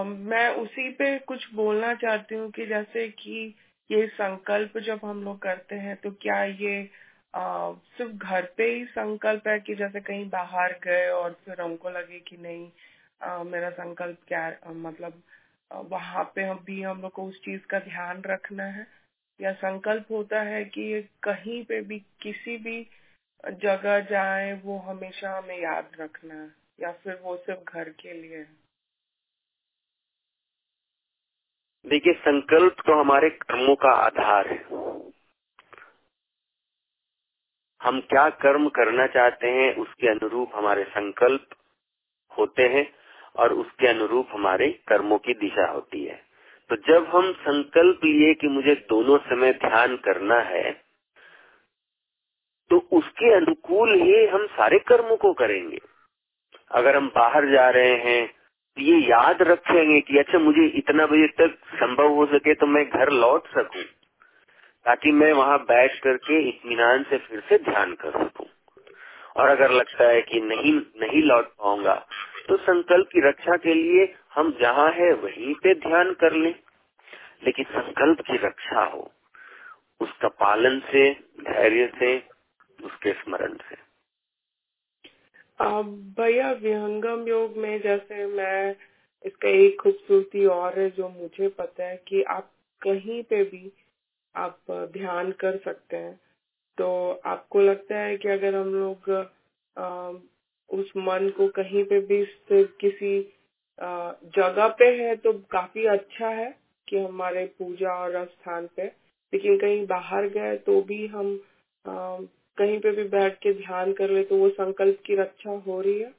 [0.05, 3.55] मैं उसी पे कुछ बोलना चाहती हूँ कि जैसे कि
[3.89, 6.83] ये संकल्प जब हम लोग करते हैं तो क्या ये
[7.33, 12.19] सिर्फ़ घर पे ही संकल्प है कि जैसे कहीं बाहर गए और फिर हमको लगे
[12.19, 12.69] कि नहीं
[13.21, 15.21] आ, मेरा संकल्प क्या मतलब
[15.71, 18.87] वहाँ पे हम भी हम लोग को उस चीज़ का ध्यान रखना है।
[19.39, 22.81] या संकल्प होता है कि कहीं पे भी किसी भी
[23.43, 28.37] जगह जाए वो हमेशा हमें याद रखना है या फिर वो सिर्फ़ घर के लिए
[28.37, 28.47] है।
[31.85, 34.82] देखिए संकल्प तो हमारे कर्मों का आधार है।
[37.83, 41.55] हम क्या कर्म करना चाहते हैं, उसके अनुरूप हमारे संकल्प
[42.31, 42.87] होते हैं
[43.35, 46.21] और उसके अनुरूप हमारे कर्मों की दिशा होती है।
[46.69, 50.71] तो जब हम संकल्प लिए कि मुझे दोनों समय ध्यान करना है
[52.71, 55.79] तो उसके अनुकूल ही हम सारे कर्मों को करेंगे।
[56.71, 58.25] अगर हम बाहर जा रहे हैं
[58.77, 62.85] तो ये याद रखेंगे कि अच्छा मुझे इतना बजे तक संभव हो सके तो मैं
[62.85, 63.83] घर लौट सकूँ।
[64.85, 68.45] ताकि मैं वहाँ बैठ करके इतमान से फिर से ध्यान कर सकूँ।
[69.37, 72.07] और अगर लगता है कि नहीं नहीं लौट पाऊँगा
[72.47, 76.55] तो संकल्प की रक्षा के लिए हम जहाँ है वहीं पे ध्यान कर लें।
[77.43, 79.11] लेकिन संकल्प की रक्षा हो,
[79.99, 82.17] उसका पालन से, धैर्य से,
[82.83, 83.75] उसके स्मरण से।
[86.17, 88.75] भैया, विहंगम योग में जैसे मैं
[89.25, 93.71] इसका एक खूबसूरती और है जो मुझे पता है कि आप कहीं पे भी
[94.35, 96.19] आप ध्यान कर सकते हैं।
[96.77, 96.87] तो
[97.25, 99.09] आपको लगता है कि अगर हम लोग
[100.69, 102.23] उस मन को कहीं पे भी
[102.81, 103.19] किसी
[104.37, 106.49] जगह पे है तो काफ़ी अच्छा है
[106.87, 108.85] कि हमारे पूजा और स्थान पे।
[109.33, 111.37] लेकिन कहीं बाहर गए तो भी हम
[111.85, 115.99] कहीं पे भी बैठ के ध्यान कर ले तो वो संकल्प की रक्षा हो रही
[115.99, 116.11] है।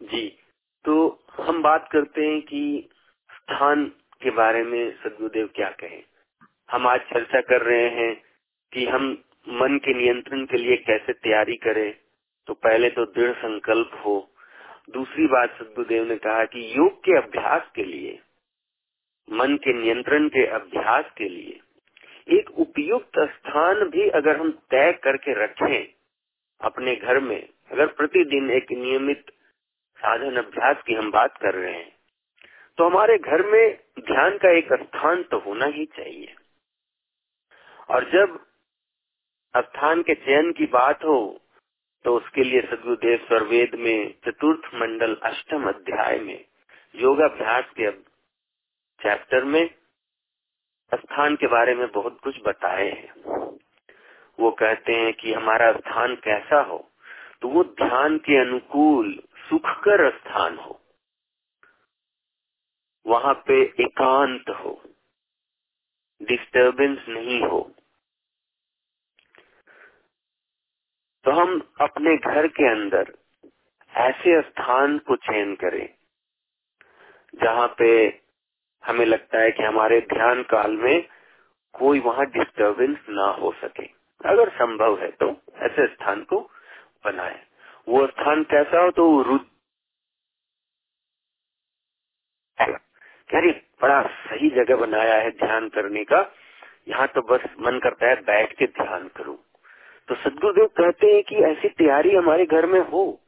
[0.00, 0.28] जी
[0.84, 0.94] तो
[1.40, 2.88] हम बात करते हैं कि
[3.30, 3.84] स्थान
[4.22, 6.02] के बारे में सदगुरुदेव क्या कहें?
[6.68, 8.14] हम आज चर्चा कर रहे हैं
[8.72, 9.10] कि हम
[9.54, 11.92] मन के नियंत्रण के लिए कैसे तैयारी करें
[12.48, 14.14] तो पहले तो दृढ़ संकल्प हो।
[14.90, 18.18] दूसरी बात सदगुरुदेव ने कहा कि योग के अभ्यास के लिए,
[19.28, 21.60] मन के नियंत्रण के अभ्यास के लिए
[22.28, 25.86] एक उपयुक्त स्थान भी अगर हम तय करके रखें
[26.60, 29.30] अपने घर में, अगर प्रतिदिन एक नियमित
[30.00, 31.91] साधन अभ्यास की हम बात कर रहे हैं
[32.78, 36.34] तो हमारे घर में ध्यान का एक स्थान तो होना ही चाहिए।
[37.90, 38.38] और जब
[39.54, 41.18] स्थान के चयन की बात हो
[42.04, 46.44] तो उसके लिए सदगुरुदेव स्वरवेद में चतुर्थ मंडल अष्टम अध्याय में
[46.94, 47.90] योगाभ्यास के
[49.00, 49.66] चैप्टर में
[50.92, 53.12] स्थान के बारे में बहुत कुछ बताए हैं।
[54.38, 56.78] वो कहते हैं कि हमारा स्थान कैसा हो
[57.42, 59.12] तो वो ध्यान के अनुकूल
[59.50, 60.78] सुखकर स्थान हो।
[63.12, 64.80] वहाँ पे एकांत हो
[66.20, 67.60] डिस्टरबेंस नहीं हो।
[71.24, 73.12] तो हम अपने घर के अंदर
[73.92, 75.88] ऐसे स्थान को चयन करें,
[77.34, 77.88] जहाँ पे
[78.84, 81.02] हमें लगता है कि हमारे ध्यान काल में
[81.74, 83.86] कोई वहाँ डिस्टरबेंस ना हो सके।
[84.20, 85.28] अगर संभव है तो
[85.62, 86.40] ऐसे स्थान को
[87.04, 87.40] बनाए।
[87.88, 89.06] वो स्थान कैसा हो तो
[93.40, 96.34] रुच बड़ा सही जगह बनाया है ध्यान करने का।
[96.88, 99.36] यहाँ तो बस मन करता है बैठ के ध्यान करूँ।
[100.08, 103.20] तो सदगुरुदेव कहते हैं कि ऐसी तैयारी हमारे घर में हो,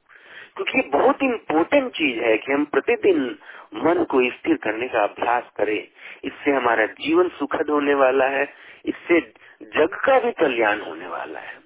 [0.56, 3.38] क्योंकि ये बहुत इम्पोर्टेंट चीज़ है कि हम प्रतिदिन
[3.74, 5.88] मन को स्थिर करने का अभ्यास करें।
[6.24, 8.52] इससे हमारा जीवन सुखद होने वाला है,
[8.86, 9.20] इससे
[9.62, 11.58] जग का भी कल्याण होने वाला है।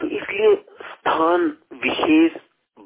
[0.00, 2.32] तो इसलिए स्थान विशेष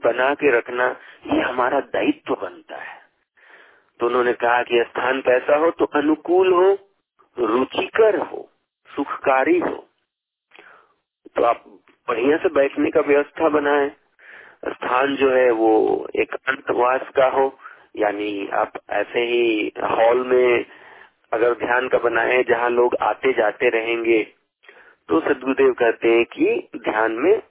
[0.04, 0.96] बना के रखना,
[1.34, 3.01] ये हमारा दायित्व बनता है।
[4.02, 6.78] तो उन्होंने कहा कि स्थान कैसा हो तो अनुकूल हो,
[7.38, 8.48] रुचिकर हो,
[8.90, 9.74] सुखकारी हो।
[11.36, 11.62] तो आप
[12.08, 13.88] बढ़िया से बैठने का व्यवस्था बनाए।
[14.68, 15.70] स्थान जो है वो
[16.16, 17.46] एक अंतवास का हो,
[17.96, 20.64] यानी आप ऐसे ही हॉल में
[21.32, 24.22] अगर ध्यान का बनाए जहाँ लोग आते जाते रहेंगे
[25.08, 27.42] तो सदगुरुदेव कहते हैं कि ध्यान में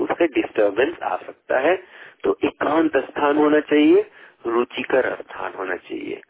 [0.00, 1.76] उससे डिस्टरबेंस आ सकता है।
[2.24, 4.10] तो एकांत स्थान होना चाहिए।
[4.46, 6.20] रुचिकर स्थान होना चाहिए।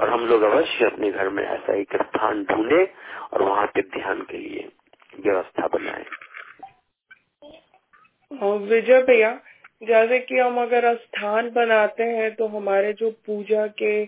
[0.00, 2.92] और हम लोग अवश्य अपने घर में ऐसा एक स्थान ढूंढे
[3.32, 4.68] और वहाँ पे ध्यान के लिए
[5.20, 6.04] व्यवस्था बनाए।
[8.58, 9.40] विजय भैया
[9.82, 14.04] जैसे कि हम अगर स्थान बनाते हैं तो हमारे जो पूजा के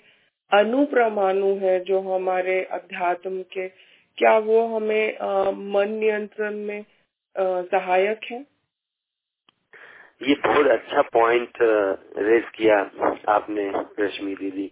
[0.52, 3.68] अनुप्रमाणु है जो हमारे अध्यात्म के
[4.18, 8.46] क्या वो हमें आ, मन नियंत्रण में आ, सहायक है?
[10.20, 11.58] ये बहुत अच्छा पॉइंट
[12.20, 12.78] रेज किया
[13.28, 14.70] आपने, रश्मि दीदी।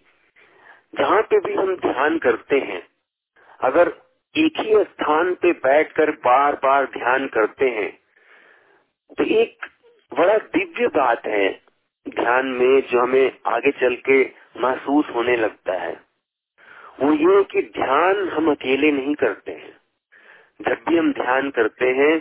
[0.95, 2.81] जहाँ पे भी हम ध्यान करते हैं,
[3.61, 3.89] अगर
[4.35, 7.91] एक ही स्थान पे बैठकर बार बार ध्यान करते हैं
[9.11, 9.65] तो एक
[10.11, 11.49] बड़ा दिव्य बात है
[12.05, 14.21] ध्यान में जो हमें आगे चल के
[14.61, 15.93] महसूस होने लगता है।
[17.01, 19.73] वो ये कि ध्यान हम अकेले नहीं करते हैं।
[20.61, 22.19] जब भी हम ध्यान करते हैं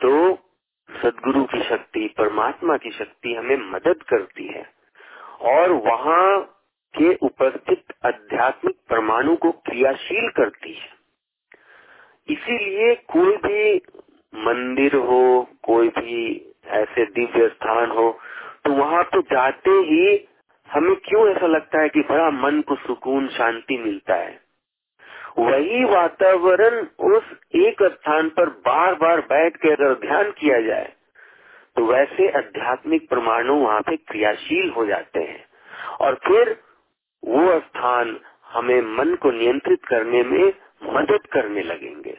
[0.00, 0.12] तो
[0.90, 4.70] सदगुरु की शक्ति, परमात्मा की शक्ति हमें मदद करती है।
[5.40, 6.40] और वहाँ
[6.94, 10.88] के उपस्थित आध्यात्मिक परमाणु को क्रियाशील करती है।
[12.28, 13.76] इसीलिए कोई भी
[14.34, 18.18] मंदिर हो, कोई भी ऐसे दिव्य स्थान हो
[18.64, 20.28] तो वहाँ पे जाते ही
[20.68, 24.47] हमें क्यों ऐसा लगता है कि बड़ा मन को सुकून, शांति मिलता है?
[25.38, 30.92] वही वातावरण उस एक स्थान पर बार बार बैठ के अगर ध्यान किया जाए
[31.76, 35.44] तो वैसे आध्यात्मिक परमाणु वहाँ पे क्रियाशील हो जाते हैं।
[36.00, 36.50] और फिर
[37.22, 38.16] वो स्थान
[38.52, 40.52] हमें मन को नियंत्रित करने में
[40.94, 42.16] मदद करने लगेंगे।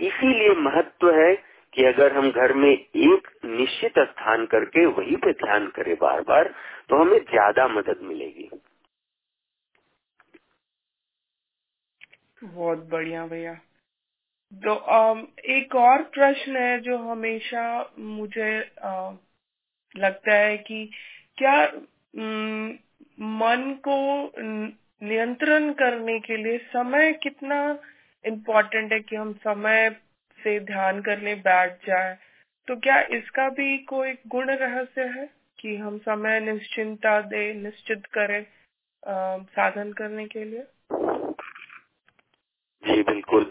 [0.00, 1.34] इसीलिए महत्व है
[1.72, 6.52] कि अगर हम घर में एक निश्चित स्थान करके वहीं पे ध्यान करें बार बार
[6.88, 8.50] तो हमें ज़्यादा मदद मिलेगी।
[12.44, 13.54] बहुत बढ़िया भैया।
[14.52, 14.74] तो
[15.56, 17.64] एक और प्रश्न है जो हमेशा
[17.98, 18.50] मुझे
[19.94, 20.84] लगता है कि
[21.38, 21.56] क्या
[23.40, 23.96] मन को
[24.38, 27.58] नियंत्रण करने के लिए समय कितना
[28.24, 29.88] इम्पोर्टेंट है कि हम समय
[30.38, 32.14] से ध्यान करने बैठ जाए?
[32.68, 35.28] तो क्या इसका भी कोई गुण रहस्य है
[35.58, 40.64] कि हम समय निश्चिंता दे निश्चित करें आ, साधन करने के लिए?
[42.84, 43.44] जी, बिल्कुल।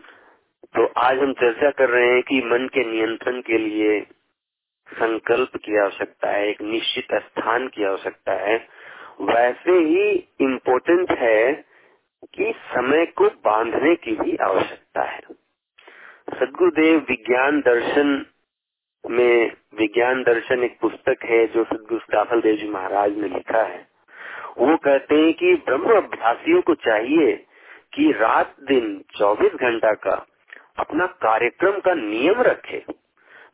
[0.66, 4.02] तो आज हम चर्चा कर रहे हैं कि मन के नियंत्रण के लिए
[4.88, 8.68] संकल्प की आवश्यकता है, एक निश्चित स्थान की आवश्यकता है।
[9.22, 11.54] वैसे ही इम्पोर्टेंट है
[12.34, 15.22] कि समय को बांधने की भी आवश्यकता है।
[16.40, 18.26] सदगुरुदेव विज्ञान दर्शन
[19.10, 23.88] में, विज्ञान दर्शन एक पुस्तक है जो सदगुरु दाखल देव जी महाराज ने लिखा है।
[24.58, 27.46] वो कहते हैं कि ब्रह्म अभ्यासियों को चाहिए
[27.94, 30.28] कि रात दिन 24 घंटा का
[30.78, 32.86] अपना कार्यक्रम का नियम रखे।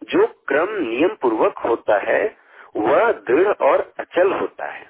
[0.04, 2.38] जो क्रम नियम पूर्वक होता है,
[2.76, 4.88] वह दृढ़ और अचल होता है।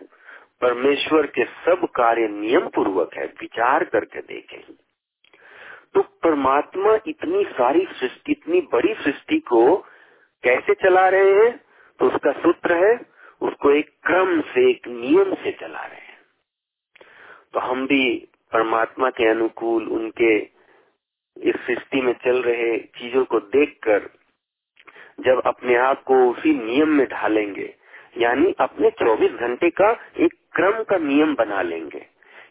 [0.61, 4.61] परमेश्वर के सब कार्य नियम पूर्वक है, विचार करके देखें।
[5.93, 9.77] तो परमात्मा इतनी सारी सृष्टि, इतनी बड़ी सृष्टि को
[10.43, 11.59] कैसे चला रहे हैं?
[11.99, 12.99] तो उसका सूत्र है,
[13.41, 16.17] उसको एक क्रम से, एक नियम से चला रहे हैं।
[17.53, 20.37] तो हम भी परमात्मा के अनुकूल उनके
[21.37, 24.09] इस सृष्टि में चल रहे चीज़ों को देखकर
[25.19, 27.75] जब अपने आप को उसी नियम में ढालेंगे,
[28.17, 31.99] यानी अपने 24 घंटे का एक क्रम का नियम बना लेंगे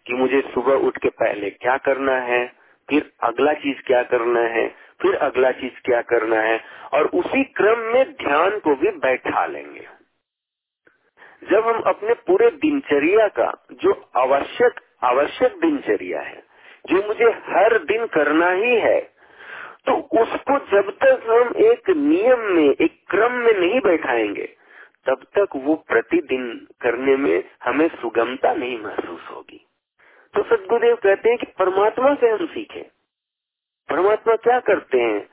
[0.07, 2.46] कि मुझे सुबह उठ के पहले क्या करना है,
[2.88, 4.68] फिर अगला चीज़ क्या करना है,
[5.03, 6.61] फिर अगला चीज़ क्या करना है,
[6.92, 9.86] और उसी क्रम में ध्यान को भी बैठा लेंगे।
[11.51, 16.42] जब हम अपने पूरे दिनचर्या का जो आवश्यक आवश्यक दिनचर्या है,
[16.86, 19.01] जो मुझे हर दिन करना ही है।
[19.86, 24.57] तो उसको जब तक हम एक नियम में, एक क्रम में नहीं बैठाएँगे,
[25.07, 29.66] तब तक वो प्रतिदिन करने में हमें सुगमता नहीं महसूस होगी।
[30.34, 32.82] तो सदगुरुदेव कहते हैं कि परमात्मा से हम सीखें।
[33.88, 35.28] परमात्मा क्या करते हैं?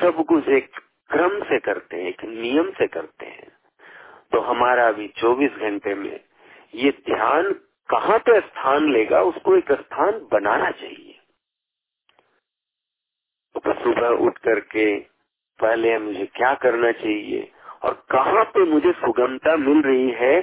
[0.00, 0.70] सब कुछ एक
[1.10, 3.48] क्रम से करते हैं, एक नियम से करते हैं।
[4.32, 6.20] तो हमारा भी 24 घंटे में
[6.74, 7.54] ये ध्यान
[7.88, 11.14] कहाँ पे स्थान लेगा, उसको एक स्थान बनाना चाहिए।
[13.54, 14.98] तो सुबह उठ करके,
[15.58, 17.50] पहले मुझे क्या करना चाहिए
[17.84, 20.38] और कहाँ पे मुझे सुगमता मिल रही है,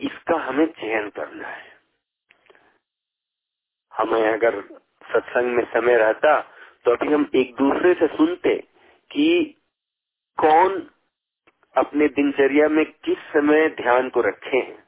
[0.00, 1.68] इसका हमें चयन करना है।
[3.92, 4.60] हमें अगर
[5.04, 6.40] सत्संग में समय रहता
[6.84, 8.56] तो अभी हम एक दूसरे से सुनते
[9.10, 9.28] कि
[10.38, 10.78] कौन
[11.74, 14.78] अपने दिनचर्या में किस समय ध्यान को रखे हैं।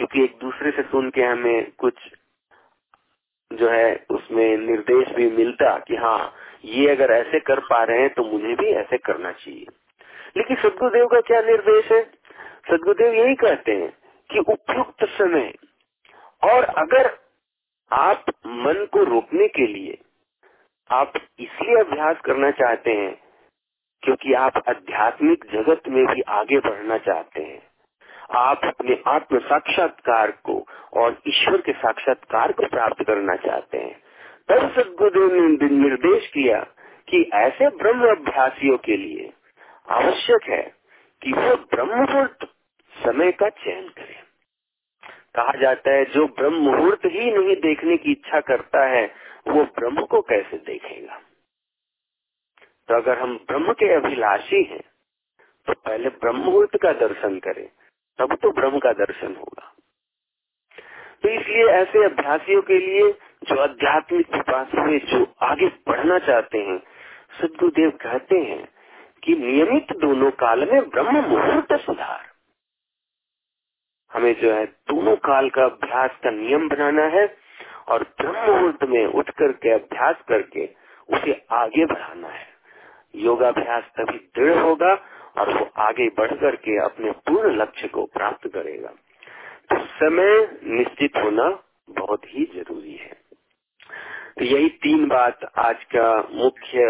[0.00, 1.94] क्योंकि एक दूसरे से सुन के हमें कुछ
[3.52, 6.34] जो है उसमें निर्देश भी मिलता कि हाँ
[6.64, 9.66] ये अगर ऐसे कर पा रहे हैं तो मुझे भी ऐसे करना चाहिए।
[10.36, 12.02] लेकिन सदगुरुदेव का क्या निर्देश है?
[12.70, 13.90] सदगुरुदेव यही कहते हैं
[14.30, 15.52] कि उपयुक्त समय
[16.44, 17.10] और अगर
[17.92, 19.98] आप मन को रोकने के लिए
[20.90, 23.14] आप इसलिए अभ्यास करना चाहते हैं
[24.02, 27.69] क्योंकि आप आध्यात्मिक जगत में भी आगे बढ़ना चाहते हैं।
[28.30, 30.66] आप अपने आत्म साक्षात्कार को
[30.96, 34.00] और ईश्वर के साक्षात्कार को प्राप्त करना चाहते हैं।
[34.48, 36.60] तब सदगुरुदेव ने निर्देश किया
[37.08, 39.32] कि ऐसे ब्रह्म अभ्यासियों के लिए
[39.88, 40.62] आवश्यक है
[41.22, 42.48] कि वो ब्रह्म मुहूर्त
[42.92, 44.22] समय का चयन करें।
[45.34, 49.04] कहा जाता है, जो ब्रह्म मुहूर्त ही नहीं देखने की इच्छा करता है,
[49.48, 51.20] वो ब्रह्म को कैसे देखेगा?
[52.88, 54.80] तो अगर हम ब्रह्म के अभिलाषी हैं
[55.66, 57.68] तो पहले ब्रह्म मुहूर्त का दर्शन करें।
[58.20, 59.74] तब तो ब्रह्म का दर्शन होगा।
[61.22, 63.12] तो इसलिए ऐसे अभ्यासियों के लिए
[63.44, 64.34] जो आध्यात्मिक
[64.78, 66.78] हुए, जो आगे बढ़ना चाहते हैं,
[67.40, 68.68] सदगुरुदेव कहते हैं
[69.24, 72.28] कि नियमित दोनों काल में ब्रह्म मुहूर्त सुधार।
[74.12, 77.36] हमें जो है दोनों काल का अभ्यास का नियम बनाना है
[77.88, 80.68] और ब्रह्म मुहूर्त में उठ करके अभ्यास करके
[81.08, 82.48] उसे आगे बढ़ाना है।
[83.16, 84.94] योगाभ्यास तभी दृढ़ होगा
[85.38, 88.88] और वो आगे बढ़ करके अपने पूर्ण लक्ष्य को प्राप्त करेगा।
[89.70, 93.20] तो समय निश्चित होना बहुत ही ज़रूरी है।
[94.38, 96.80] तो यही तीन बात आज का मुख्य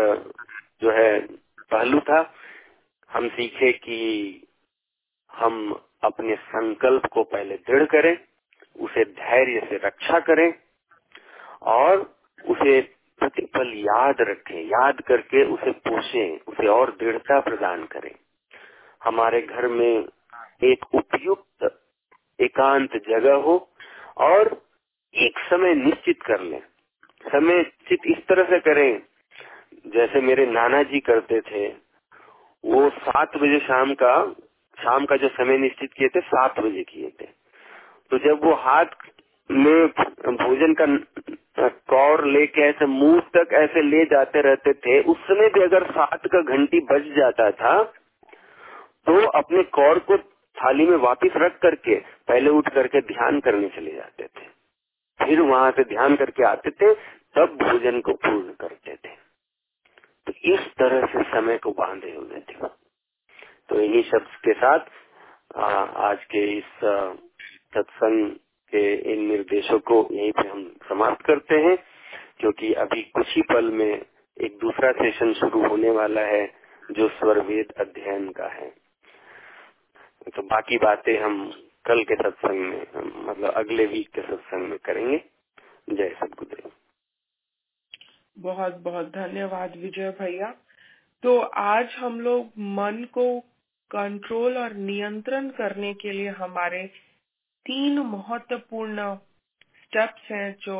[0.82, 1.20] जो है
[1.70, 2.34] पहलू था।
[3.10, 3.98] हम सीखे कि
[5.32, 8.18] हम अपने संकल्प को पहले दृढ़ करें,
[8.80, 10.54] उसे धैर्य से रक्षा करें
[11.62, 12.14] और
[12.48, 12.80] उसे
[13.18, 18.14] प्रतिपल याद रखें, याद करके उसे पोषें, उसे और दृढ़ता प्रदान करें।
[19.02, 20.04] हमारे घर में
[20.64, 21.68] एक उपयुक्त
[22.38, 23.56] एकांत जगह हो
[24.18, 24.50] और
[25.14, 26.60] एक समय निश्चित कर लें।
[27.24, 29.02] समय निश्चित इस तरह से करें,
[29.86, 31.66] जैसे मेरे नाना जी करते थे।
[32.64, 34.14] वो सात बजे शाम का
[34.78, 37.26] शाम का जो समय निश्चित किए थे, सात बजे किए थे।
[38.10, 38.86] तो जब वो हाथ
[39.50, 39.86] में
[40.36, 45.62] भोजन का कौर लेके ऐसे मुँह तक ऐसे ले जाते रहते थे, उस समय भी
[45.62, 47.82] अगर सात का घंटी बज जाता था
[49.06, 50.18] तो अपने कौर को
[50.56, 51.94] थाली में वापस रख करके
[52.28, 54.48] पहले उठ करके ध्यान करने चले जाते थे।
[55.20, 56.94] फिर वहाँ से ध्यान करके आते थे
[57.36, 59.14] तब भोजन को पूर्ण करते थे।
[60.26, 62.68] तो इस तरह से समय को बांधे हुए थे।
[63.68, 64.78] तो इन्हीं शब्द के साथ
[65.56, 66.64] आ, आज के इस
[67.74, 68.30] सत्संग
[68.72, 71.76] के इन निर्देशों को यहीं पे हम समाप्त करते हैं
[72.40, 74.02] क्योंकि अभी कुछ ही पल में
[74.36, 76.46] एक दूसरा सेशन शुरू होने वाला है
[76.90, 78.70] जो स्वरवेद अध्ययन का है।
[80.26, 81.36] तो बाकी बातें हम
[81.84, 85.18] कल के सत्संग में मतलब अगले वीक के सत्संग में करेंगे।
[85.90, 86.70] जय सदगुरुदेव
[88.38, 90.50] बहुत बहुत धन्यवाद विजय भैया।
[91.22, 93.40] तो आज हम लोग मन को
[93.90, 96.86] कंट्रोल और नियंत्रण करने के लिए हमारे
[97.66, 99.14] तीन महत्वपूर्ण
[99.82, 100.78] स्टेप्स हैं जो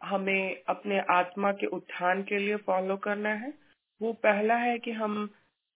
[0.00, 3.52] हमें अपने आत्मा के उत्थान के लिए फॉलो करना है।
[4.00, 5.28] वो पहला है कि हम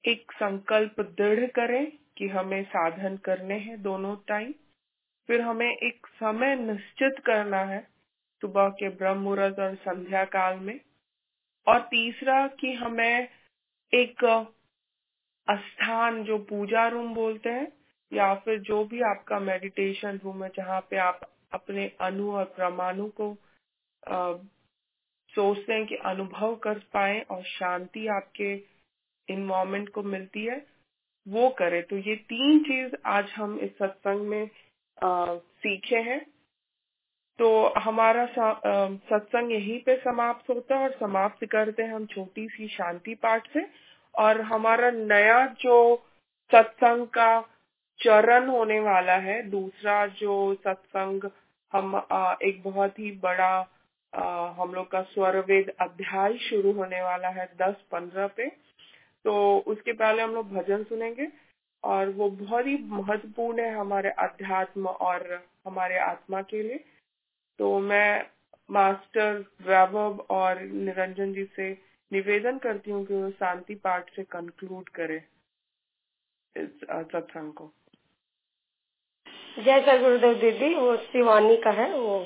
[0.04, 1.86] एक संकल्प दृढ़ करें
[2.18, 4.52] कि हमें साधन करने हैं दोनों टाइम।
[5.28, 7.80] फिर हमें एक समय निश्चित करना है
[8.42, 10.80] सुबह के ब्रह्म मुहूर्त और संध्या काल में।
[11.66, 13.28] और तीसरा कि हमें
[13.92, 14.24] एक
[15.48, 17.72] स्थान जो पूजा रूम बोलते हैं
[18.12, 21.20] या फिर जो भी आपका मेडिटेशन रूम है जहाँ पे आप
[21.52, 23.30] अपने अनु और परमाणु को
[24.02, 24.32] आ,
[25.32, 28.54] सोचते हैं कि अनुभव कर पाए और शांति आपके
[29.30, 30.64] इन मोमेंट को मिलती है
[31.26, 34.48] वो करे। तो ये तीन चीज़ आज हम इस सत्संग में
[34.98, 36.20] आ, सीखे हैं।
[37.38, 42.68] तो हमारा सत्संग यहीं पे समाप्त होता है और समाप्त करते हैं हम छोटी सी
[42.68, 43.66] शांति पाठ से।
[44.14, 45.76] और हमारा नया जो
[46.50, 47.40] सत्संग का
[48.00, 51.28] चरण होने वाला है दूसरा जो सत्संग
[51.72, 53.52] हम आ, एक बहुत ही बड़ा
[54.12, 54.22] आ,
[54.52, 58.46] हम लोग का स्वरवेद अध्याय शुरू होने वाला है दस पंद्रह पे।
[59.24, 59.32] तो
[59.66, 61.26] उसके पहले हम लोग भजन सुनेंगे
[61.84, 65.32] और वो बहुत ही महत्वपूर्ण है हमारे अध्यात्म और
[65.66, 66.78] हमारे आत्मा के लिए।
[67.58, 68.26] तो मैं
[68.70, 71.70] मास्टर वैभव और निरंजन जी से
[72.12, 75.22] निवेदन करती हूँ कि वो शांति पाठ से कंक्लूड करे
[76.56, 77.72] इस सत्संग को।
[79.56, 82.18] जय सर गुरुदेव दीदी वो शिवानी का है वो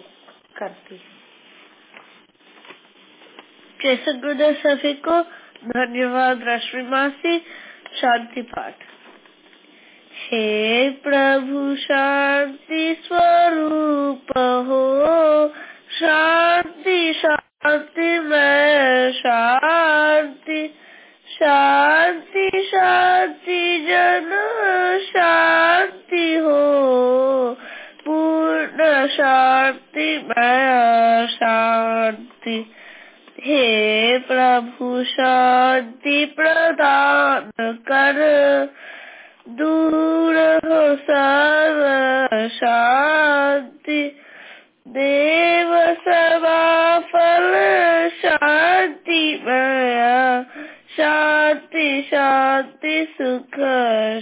[0.56, 0.96] करती
[3.80, 5.22] जय सर गुरुदेव सभी को
[5.68, 7.38] धन्यवाद, रश्मि मासी।
[8.00, 8.74] शांति पाठ।
[10.30, 15.48] हे प्रभु, शांति स्वरूप हो।
[15.98, 20.74] शांति शांति, में शांति।
[21.28, 24.30] शांति शांति, जन
[25.06, 26.74] शांति हो।
[28.06, 32.73] पूर्ण शांति, में शांति।
[33.44, 38.14] हे प्रभु शांति प्रदान कर।
[39.48, 44.20] दूर हो सर्व शांति।
[44.88, 47.54] देव सभा फल
[48.08, 50.42] शांति मया।
[50.96, 53.50] शांति शांति, सुख,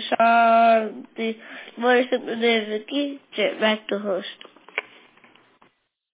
[0.03, 1.41] शांति।
[1.81, 4.47] सुखदेव की जय। बैक टू होस्ट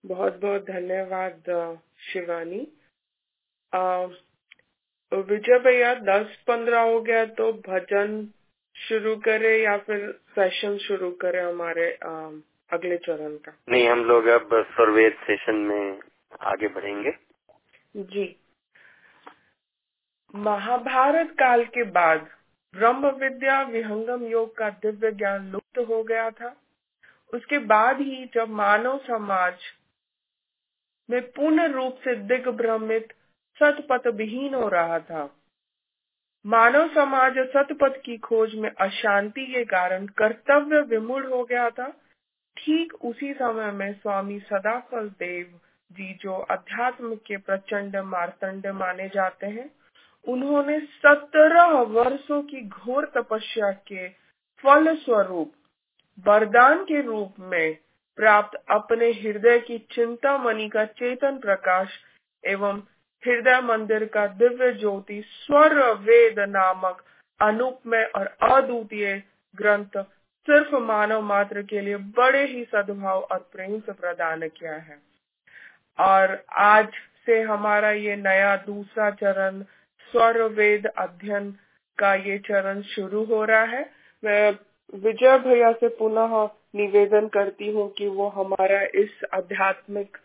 [0.06, 1.78] बहुत बहुत धन्यवाद,
[2.12, 2.68] शिवानी।
[3.74, 8.28] विजय भैया दस पंद्रह हो गया तो भजन
[8.76, 12.10] शुरू करे या फिर सेशन शुरू करे हमारे आ,
[12.72, 13.52] अगले चरण का?
[13.68, 16.00] नहीं हम लोग अब सर्वेद सेशन में
[16.40, 17.12] आगे बढ़ेंगे।
[17.96, 18.36] जी।
[20.34, 22.28] महाभारत काल के बाद
[22.74, 26.56] ब्रह्म विद्या विहंगम योग का दिव्य ज्ञान लुप्त हो गया था।
[27.34, 29.54] उसके बाद ही जब मानव समाज
[31.10, 33.12] में पूर्ण रूप से दिग्भ्रमित
[33.58, 35.28] सतपथ विहीन हो रहा था।
[36.44, 41.88] मानव समाज सतपथ की खोज में अशांति के कारण कर्तव्य विमूढ़ हो गया था।
[42.56, 45.58] ठीक उसी समय में स्वामी सदाफल देव
[45.90, 49.70] जी जो अध्यात्म के प्रचंड मारतंड माने जाते हैं,
[50.26, 54.08] उन्होंने सत्रह वर्षों की घोर तपस्या के
[54.64, 55.52] फल स्वरूप
[56.26, 57.76] वरदान के रूप में
[58.18, 61.98] प्राप्त अपने हृदय की चिंता मणि का चेतन प्रकाश
[62.44, 62.82] एवं
[63.22, 67.02] हृदय मंदिर का दिव्य ज्योति स्वर वेद नामक
[67.40, 69.22] अनुपमय और अद्वितीय
[69.54, 70.02] ग्रंथ
[70.48, 74.98] सिर्फ़ मानव मात्र के लिए बड़े ही सद्भाव और प्रेम से प्रदान किया है।
[75.98, 76.88] और आज
[77.26, 79.62] से हमारा ये नया दूसरा चरण
[80.12, 81.50] स्वर वेद अध्ययन
[81.98, 83.84] का ये चरण शुरू हो रहा है।
[84.22, 84.50] मैं
[84.94, 90.16] विजय भैया से पुनः निवेदन करती हूँ कि वो हमारा इस आध्यात्मिक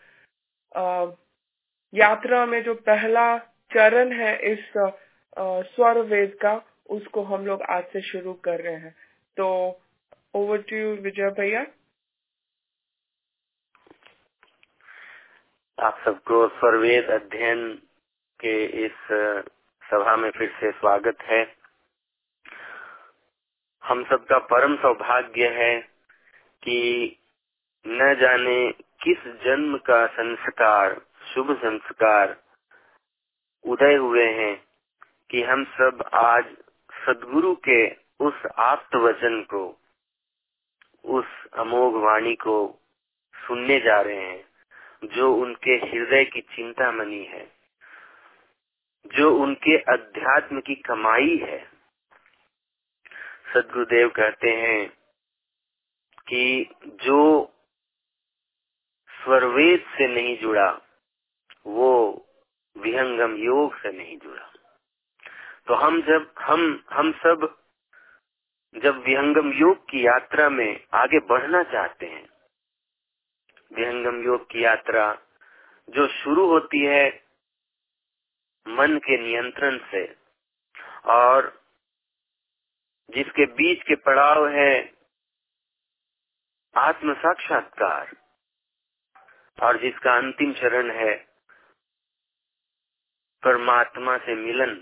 [1.94, 3.26] यात्रा में जो पहला
[3.72, 4.72] चरण है इस
[5.74, 6.54] स्वर वेद का,
[6.90, 8.94] उसको हम लोग आज से शुरू कर रहे हैं।
[9.36, 9.46] तो
[10.34, 11.64] ओवर टू यू विजय भैया।
[15.78, 17.62] आप सबको स्वरवेद अध्ययन
[18.40, 19.06] के इस
[19.82, 21.42] सभा में फिर से स्वागत है।
[23.82, 25.80] हम सबका परम सौभाग्य है
[26.62, 26.78] कि
[27.86, 28.72] न जाने
[29.02, 32.42] किस जन्म का संस्कार शुभ संस्कार।
[33.64, 34.64] उदय हुए हैं
[35.30, 36.44] कि हम सब आज
[37.06, 39.78] सदगुरु के उस आप्त वचन को,
[41.04, 42.80] उस अमोघ वाणी को
[43.34, 44.44] सुनने जा रहे हैं,
[45.04, 47.52] जो उनके हृदय की चिंता मनी है,
[49.06, 51.70] जो उनके अध्यात्म की कमाई है।
[53.54, 54.88] सदगुरुदेव कहते हैं
[56.28, 57.52] कि जो
[59.08, 60.80] स्वरवेद से नहीं जुड़ा
[61.66, 61.90] वो
[62.76, 64.52] विहंगम योग से नहीं जुड़ा।
[65.66, 67.56] तो हम जब, हम हम सब
[68.74, 72.28] जब विहंगम योग की यात्रा में आगे बढ़ना चाहते हैं,
[73.72, 75.12] विहंगम योग की यात्रा
[75.88, 77.06] जो शुरू होती है
[78.66, 80.04] मन के नियंत्रण से
[81.06, 81.52] और
[83.10, 84.92] जिसके बीच के पड़ाव है
[86.74, 88.10] आत्म साक्षात्कार
[89.58, 91.33] और जिसका अंतिम चरण है
[93.44, 94.74] परमात्मा से मिलन,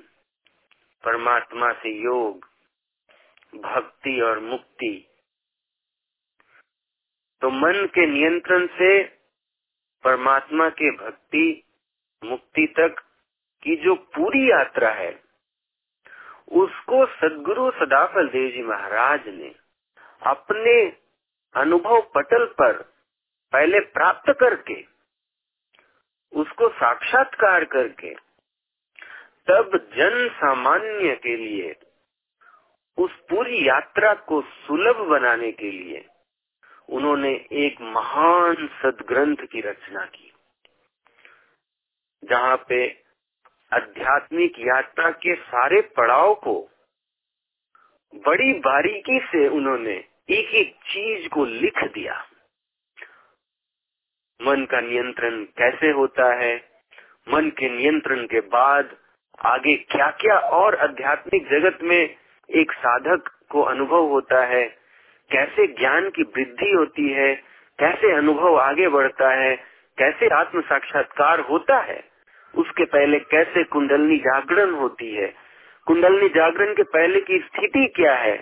[1.04, 2.44] परमात्मा से योग,
[3.54, 5.08] भक्ति और मुक्ति।
[7.42, 9.02] तो मन के नियंत्रण से
[10.04, 11.64] परमात्मा के भक्ति,
[12.22, 13.02] मुक्ति तक
[13.62, 15.12] की जो पूरी यात्रा है,
[16.52, 19.54] उसको सदगुरु सदाफल देव जी महाराज ने
[20.22, 20.80] अपने
[21.54, 22.82] अनुभव पटल पर
[23.52, 24.82] पहले प्राप्त करके,
[26.32, 28.14] उसको साक्षात्कार करके
[29.48, 31.76] तब जन सामान्य के लिए,
[32.98, 36.06] उस पूरी यात्रा को सुलभ बनाने के लिए,
[36.88, 40.32] उन्होंने एक महान सदग्रंथ की रचना की,
[42.24, 43.02] जहाँ पे
[43.72, 46.70] आध्यात्मिक यात्रा के सारे पड़ाव को
[48.14, 52.26] बड़ी बारीकी से उन्होंने एक एक चीज़ को लिख दिया।
[54.42, 56.70] मन का नियंत्रण कैसे होता है?
[57.28, 59.01] मन के नियंत्रण के बाद
[59.44, 62.16] आगे क्या क्या और आध्यात्मिक जगत में
[62.50, 64.64] एक साधक को अनुभव होता है?
[65.30, 67.34] कैसे ज्ञान की वृद्धि होती है?
[67.78, 69.56] कैसे अनुभव आगे बढ़ता है?
[69.98, 72.04] कैसे आत्म साक्षात्कार होता है?
[72.54, 75.34] उसके पहले कैसे कुंडलनी जागरण होती है?
[75.86, 78.36] कुंडलनी जागरण के पहले की स्थिति क्या है?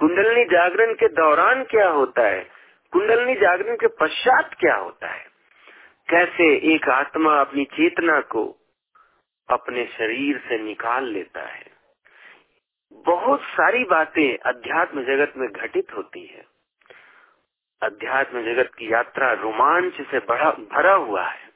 [0.00, 2.46] कुंडलनी जागरण के दौरान क्या होता है?
[2.92, 5.24] कुंडलनी जागरण के पश्चात क्या होता है?
[6.08, 8.56] कैसे एक आत्मा अपनी चेतना को
[9.48, 11.66] अपने शरीर से निकाल लेता है।
[13.06, 16.44] बहुत सारी बातें अध्यात्म जगत में घटित होती है।
[17.82, 21.48] अध्यात्म जगत की यात्रा रोमांच से भरा भरा हुआ है।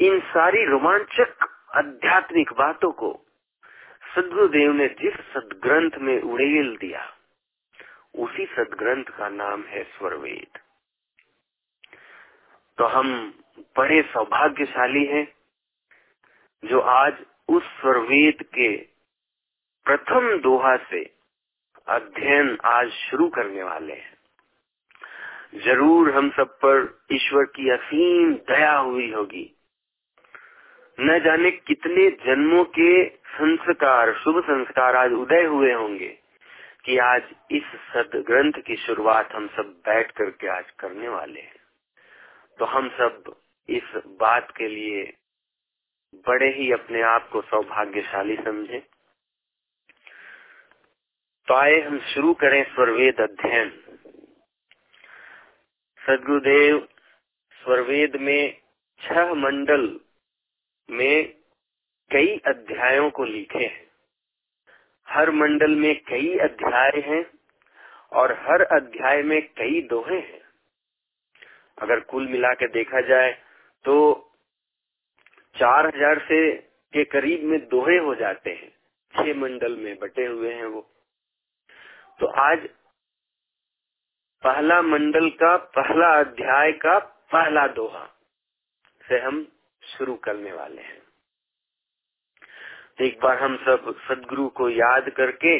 [0.00, 3.12] इन सारी रोमांचक आध्यात्मिक बातों को
[4.14, 7.12] सदगुरुदेव ने जिस सदग्रंथ में उड़ेल दिया,
[8.14, 10.58] उसी सदग्रंथ का नाम है स्वरवेद।
[12.78, 13.34] तो हम
[13.76, 15.26] बड़े सौभाग्यशाली हैं
[16.64, 17.12] जो आज
[17.48, 18.76] उस स्वरवेद के
[19.86, 21.02] प्रथम दोहा से
[21.86, 29.10] अध्ययन आज शुरू करने वाले हैं। ज़रूर हम सब पर ईश्वर की असीम दया हुई
[29.12, 29.50] होगी।
[30.98, 36.08] न जाने कितने जन्मों के संस्कार, शुभ संस्कार आज उदय हुए होंगे
[36.84, 41.56] कि आज इस सदग्रंथ की शुरुआत हम सब बैठ करके आज करने वाले हैं।
[42.58, 43.34] तो हम सब
[43.68, 45.12] इस बात के लिए
[46.26, 48.78] बड़े ही अपने आप को सौभाग्यशाली समझे।
[51.48, 53.70] तो आए हम शुरू करें स्वरवेद अध्ययन।
[56.00, 56.88] सदगुरुदेव
[57.54, 58.60] स्वरवेद में
[59.00, 60.00] छह मंडल
[60.90, 61.34] में
[62.10, 63.86] कई अध्यायों को लिखे हैं।
[65.08, 67.24] हर मंडल में कई अध्याय हैं
[68.12, 70.42] और हर अध्याय में कई दोहे हैं।
[71.78, 73.32] अगर कुल मिला के देखा जाए
[73.84, 73.94] तो
[75.54, 76.56] चार हज़ार से
[76.92, 78.70] के करीब में दोहे हो जाते हैं।
[79.14, 80.80] छह मंडल में बटे हुए हैं वो।
[82.20, 82.66] तो आज
[84.42, 86.98] पहला मंडल का, पहला अध्याय का
[87.32, 88.04] पहला दोहा
[89.04, 89.46] से हम
[89.82, 91.02] शुरू करने वाले हैं।
[93.00, 95.58] एक बार हम सब सदगुरु को याद करके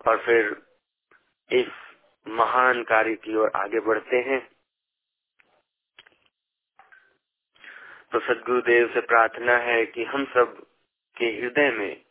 [0.00, 0.56] और फिर
[1.50, 1.68] इस
[2.26, 4.40] महान कार्य की ओर आगे बढ़ते हैं।
[8.12, 10.66] तो सदगुरुदेव से प्रार्थना है कि हम सब
[11.16, 12.02] के हृदय में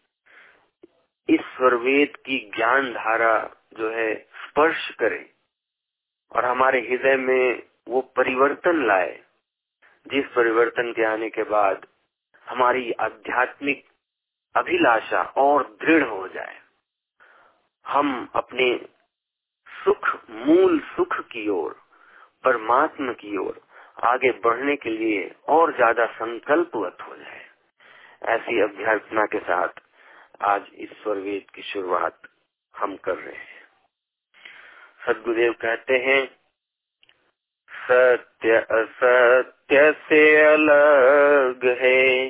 [1.30, 5.34] इस स्वरवेद की ज्ञान धारा जो है स्पर्श करे
[6.32, 9.24] और हमारे हृदय में वो परिवर्तन लाए।
[10.08, 11.86] जिस परिवर्तन के आने के बाद
[12.48, 13.86] हमारी आध्यात्मिक
[14.56, 16.62] अभिलाषा और दृढ़ हो जाए।
[17.88, 18.88] हम अपने
[19.86, 21.82] सुख, मूल सुख की ओर,
[22.44, 23.62] परमात्मा की ओर
[23.98, 27.42] आगे बढ़ने के लिए और ज़्यादा संकल्पवत हो जाए।
[28.36, 29.82] ऐसी अभ्यर्थना के साथ
[30.42, 32.18] आज ईश्वर वेद की शुरुआत
[32.76, 33.62] हम कर रहे हैं।
[35.08, 36.26] सदगुरुदेव कहते हैं,
[37.72, 42.30] सत्य असत्य से अलग है,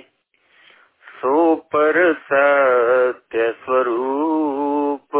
[1.07, 5.15] सो पर सत्य स्वरूप।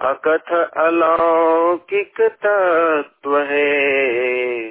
[0.00, 4.69] अकथ अलौकिक तत्व है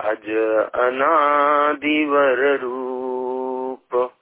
[0.00, 0.30] अज
[0.74, 4.16] अनादिवर रूप।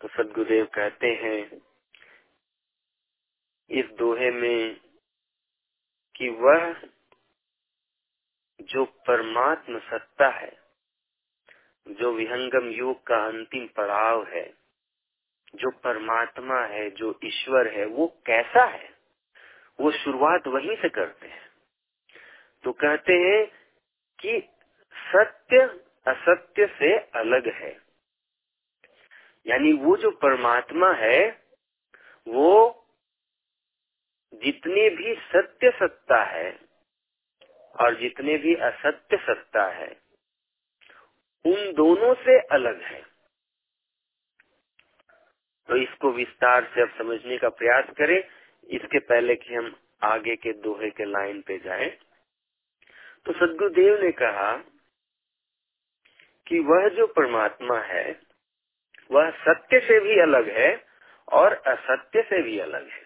[0.00, 1.62] तो सदगुरुदेव कहते हैं,
[3.70, 4.80] इस दोहे में
[6.16, 6.76] कि वह
[8.60, 10.56] जो परमात्म सत्ता है,
[11.88, 14.54] जो विहंगम योग का अंतिम पड़ाव है,
[15.54, 18.94] जो परमात्मा है, जो ईश्वर है, वो कैसा है?
[19.80, 21.48] वो शुरुआत वहीं से करते हैं।
[22.64, 23.63] तो कहते हैं
[24.26, 24.48] कि
[24.92, 25.60] सत्य,
[26.06, 27.80] असत्य से अलग है।
[29.46, 31.44] यानी वो जो परमात्मा है,
[32.28, 32.86] वो
[34.34, 36.58] जितने भी सत्य सत्ता है
[37.80, 39.88] और जितने भी असत्य सत्ता है,
[41.46, 43.02] उन दोनों से अलग है।
[45.68, 48.24] तो इसको विस्तार से अब समझने का प्रयास करें।
[48.70, 52.03] इसके पहले कि हम आगे के दोहे के लाइन पे जाएँ।
[53.26, 54.56] तो सदगुरुदेव ने कहा
[56.46, 58.20] कि वह जो परमात्मा है,
[59.10, 60.86] वह सत्य से भी अलग है
[61.32, 63.04] और असत्य से भी अलग है।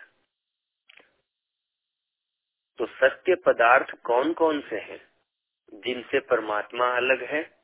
[2.79, 5.09] तो सत्य पदार्थ कौन कौन से हैं,
[5.75, 7.57] जिनसे परमात्मा अलग है,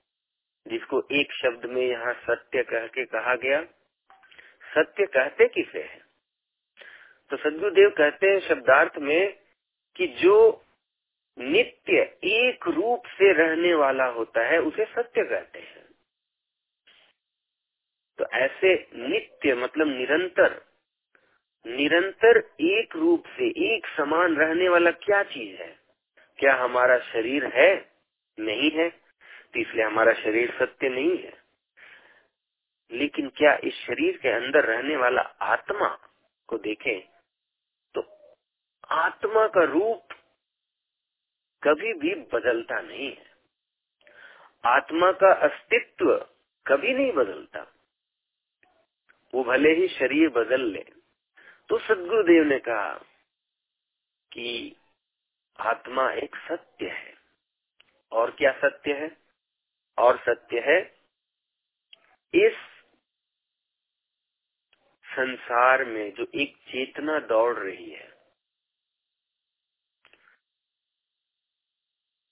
[0.66, 3.62] जिसको एक शब्द में यहाँ सत्य कह के कहा गया?
[4.74, 6.04] सत्य कहते किसे है?
[7.30, 9.38] तो सदगुरुदेव कहते हैं शब्दार्थ में
[9.96, 10.63] कि जो
[11.38, 15.84] नित्य एक रूप से रहने वाला होता है, उसे सत्य कहते हैं।
[18.18, 20.64] तो ऐसे नित्य मतलब निरंतर
[21.66, 25.78] निरंतर एक रूप से, एक समान रहने वाला क्या चीज़ है?
[26.38, 27.92] क्या हमारा शरीर है?
[28.38, 28.90] नहीं है।
[29.54, 31.44] तो इसलिए हमारा शरीर सत्य नहीं है।
[32.92, 35.98] लेकिन क्या इस शरीर के अंदर रहने वाला आत्मा
[36.46, 37.00] को देखें
[37.94, 38.04] तो
[38.90, 40.08] आत्मा का रूप
[41.64, 43.34] कभी भी बदलता नहीं है।
[44.66, 46.28] आत्मा का अस्तित्व
[46.66, 47.72] कभी नहीं बदलता।
[49.34, 50.86] वो भले ही शरीर बदल ले।
[51.68, 52.94] तो सदगुरुदेव ने कहा
[54.32, 54.76] कि
[55.60, 57.14] आत्मा एक सत्य है।
[58.12, 59.16] और क्या सत्य है?
[59.98, 60.94] और सत्य है
[62.34, 62.52] इस
[65.06, 68.13] संसार में जो एक चेतना दौड़ रही है।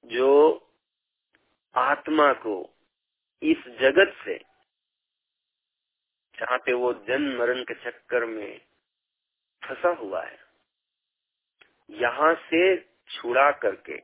[0.04, 0.54] जो
[1.74, 2.74] आत्मा को
[3.42, 4.38] इस जगत से,
[6.38, 8.60] जहाँ पे वो जन्म मरण के चक्कर में
[9.62, 10.38] फंसा हुआ है,
[11.90, 12.76] यहाँ से
[13.10, 13.98] छुड़ा करके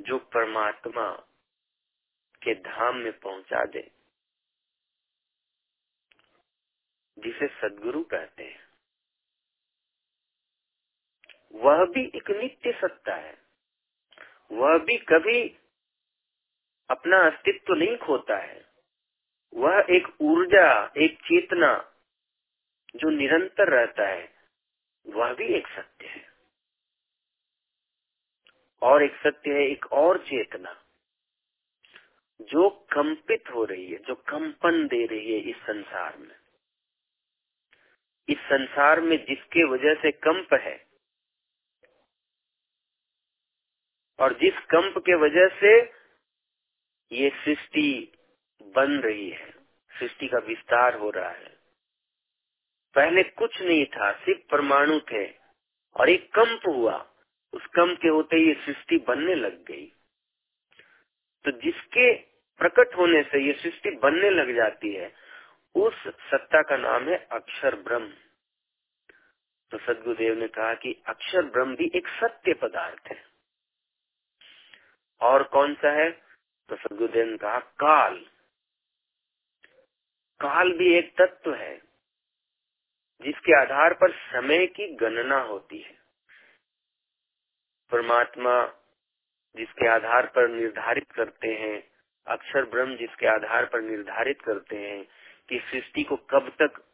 [0.00, 1.10] जो परमात्मा
[2.42, 3.90] के धाम में पहुँचा दे,
[7.18, 8.64] जिसे सदगुरु कहते हैं।
[11.54, 13.43] वह भी एक नित्य सत्ता है।
[14.52, 15.48] वह भी कभी
[16.90, 18.64] अपना अस्तित्व नहीं खोता है।
[19.54, 21.94] वह एक ऊर्जा, एक चेतना
[22.96, 24.34] जो निरंतर रहता है,
[25.06, 26.28] वह भी एक सत्य है।
[28.82, 30.80] और एक सत्य है, एक और चेतना
[32.40, 36.36] जो कंपित हो रही है, जो कंपन दे रही है इस संसार में।
[38.28, 40.93] इस संसार में जिसके वजह से कंप है
[44.18, 45.80] और जिस कंप के वजह से
[47.12, 48.12] ये सृष्टि
[48.62, 49.54] बन रही है,
[49.98, 51.56] सृष्टि का विस्तार हो रहा है।
[52.94, 55.26] पहले कुछ नहीं था, सिर्फ़ परमाणु थे
[55.94, 57.10] और एक कंप हुआ।
[57.52, 59.86] उस कंप के होते ही सृष्टि बनने लग गई।
[61.44, 62.14] तो जिसके
[62.58, 65.14] प्रकट होने से ये सृष्टि बनने लग जाती है,
[65.74, 68.12] उस सत्ता का नाम है अक्षर ब्रह्म।
[69.70, 73.33] तो सदगुरुदेव ने कहा कि अक्षर ब्रह्म भी एक सत्य पदार्थ है।
[75.20, 76.10] और कौन सा है?
[76.68, 78.26] तो सदगुरुदेव ने कहा, काल।
[80.40, 81.78] काल भी एक तत्व है,
[83.20, 85.98] जिसके आधार पर समय की गणना होती है।
[87.90, 88.80] परमात्मा
[89.56, 91.90] जिसके आधार पर निर्धारित करते हैं,
[92.26, 95.08] अक्षर ब्रह्म जिसके आधार पर निर्धारित करते हैं
[95.48, 96.84] कि सृष्टि को कब तक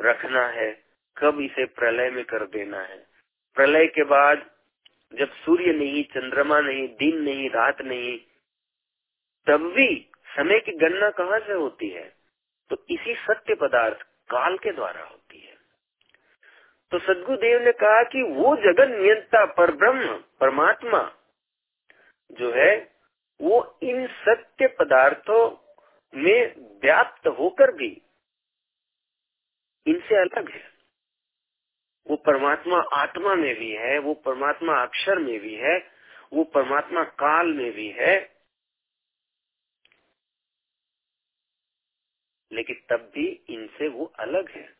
[0.00, 0.84] रखना है,
[1.16, 3.06] कब इसे प्रलय में कर देना है।
[3.54, 4.55] प्रलय के बाद
[5.16, 8.18] जब सूर्य नहीं, चंद्रमा नहीं, दिन नहीं, रात नहीं,
[9.46, 12.16] तब भी समय की गणना कहाँ से होती है?
[12.70, 15.56] तो इसी सत्य पदार्थ काल के द्वारा होती है।
[16.90, 21.16] तो सदगुरुदेव ने कहा कि वो जगन नियंता पर ब्रह्म परमात्मा
[22.32, 22.96] जो है,
[23.40, 25.66] वो इन सत्य पदार्थों
[26.14, 28.02] में व्याप्त होकर भी
[29.86, 30.75] इनसे अलग है।
[32.10, 35.90] वो परमात्मा आत्मा में भी है, वो परमात्मा अक्षर में भी है,
[36.32, 38.36] वो परमात्मा काल में भी है।
[42.52, 44.76] लेकिन तब भी इनसे वो अलग है।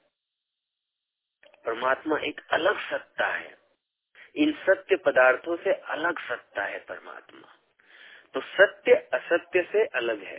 [1.67, 3.59] परमात्मा एक अलग सत्ता है।
[4.37, 7.57] इन सत्य पदार्थों से अलग सत्ता है परमात्मा।
[8.35, 10.39] तो सत्य असत्य से अलग है।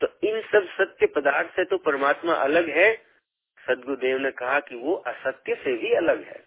[0.00, 3.13] तो इन सब सत्य पदार्थ से तो परमात्मा अलग है
[3.66, 6.44] सदगुरुदेव ने कहा कि वो असत्य से भी अलग है।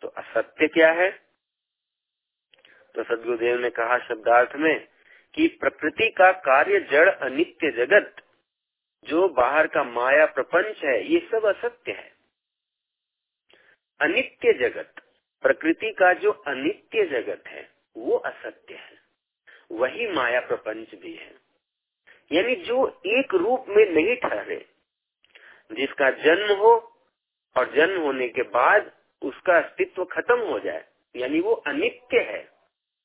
[0.00, 1.10] तो असत्य क्या है?
[2.94, 4.88] तो सदगुरुदेव ने कहा शब्दार्थ में
[5.34, 8.16] कि प्रकृति का कार्य जड़ अनित्य जगत,
[9.04, 12.12] जो बाहर का माया प्रपंच है, ये सब असत्य है।
[14.00, 14.94] अनित्य जगत,
[15.42, 19.02] प्रकृति का जो अनित्य जगत है, वो असत्य है।
[19.72, 21.34] वही माया प्रपंच भी है।
[22.32, 24.71] यानी जो एक रूप में नहीं ठहरे
[25.72, 26.72] जिसका जन्म हो
[27.56, 28.90] और जन्म होने के बाद
[29.22, 32.42] उसका अस्तित्व खत्म हो जाए, यानी वो अनित्य है,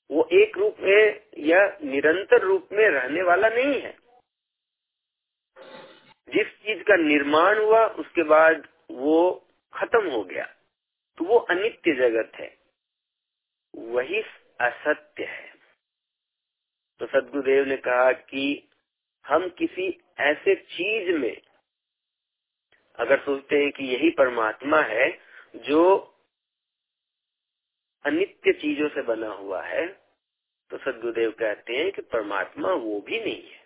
[0.10, 3.96] वो एक रूप में या निरंतर रूप में रहने वाला नहीं है।
[6.30, 9.20] जिस चीज़ का निर्माण हुआ, उसके बाद वो
[9.74, 10.46] खत्म हो गया
[11.18, 12.50] तो वो अनित्य जगत है,
[13.74, 14.22] वही
[14.62, 15.54] असत्य है।
[17.02, 18.70] तो सदगुरुदेव ने कहा कि
[19.26, 19.88] हम किसी
[20.22, 21.36] ऐसे चीज़ में
[22.98, 25.10] अगर सोचते हैं कि यही परमात्मा है
[25.68, 25.84] जो
[28.06, 29.86] अनित्य चीज़ों से बना हुआ है
[30.72, 33.66] तो सदगुरुदेव कहते हैं कि परमात्मा वो भी नहीं है।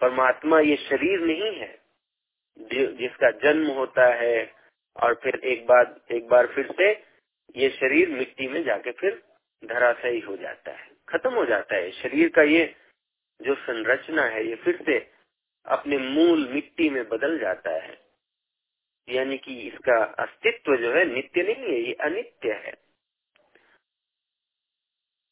[0.00, 1.72] परमात्मा ये शरीर नहीं है
[2.98, 4.36] जिसका जन्म होता है
[4.96, 6.90] और फिर एक बार एक बार फिर से
[7.54, 9.22] ये शरीर मिट्टी में जाके फिर
[9.62, 12.64] धराशायी हो जाता है, खत्म हो जाता है। शरीर का ये
[13.40, 14.98] जो संरचना है, ये फिर से
[15.66, 18.04] अपने मूल मिट्टी में बदल जाता है।
[19.08, 22.74] यानी कि इसका अस्तित्व जो है नित्य नहीं है, ये अनित्य है।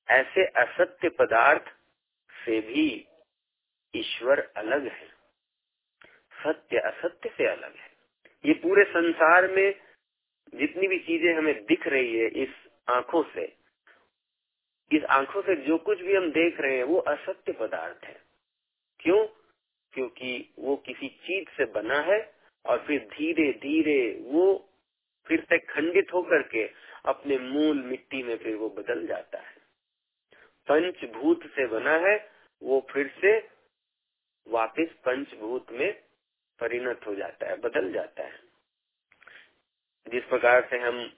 [0.08, 1.64] ऐसे असत्य पदार्थ
[2.44, 3.08] से भी
[3.94, 5.08] ईश्वर अलग है।
[6.44, 7.90] सत्य असत्य से अलग है।
[8.44, 9.74] ये पूरे संसार में
[10.54, 12.48] जितनी भी चीज़ें हमें दिख रही है इस
[12.88, 13.56] आँखों से,
[14.92, 18.22] इस आँखों से जो कुछ भी हम देख रहे हैं, वो असत्य पदार्थ है।
[19.00, 19.26] क्यों?
[19.92, 22.34] क्योंकि वो किसी चीज़ से बना है
[22.66, 24.68] और फिर धीरे धीरे वो
[25.26, 26.70] फिर से खंडित होकर के
[27.06, 29.54] अपने मूल मिट्टी में फिर वो बदल जाता है।
[30.68, 32.30] पंचभूत से बना है,
[32.62, 33.38] वो फिर से
[34.48, 35.92] वापस पंचभूत में
[36.60, 38.40] परिणत हो जाता है, बदल जाता है।
[40.10, 41.12] जिस प्रकार से हम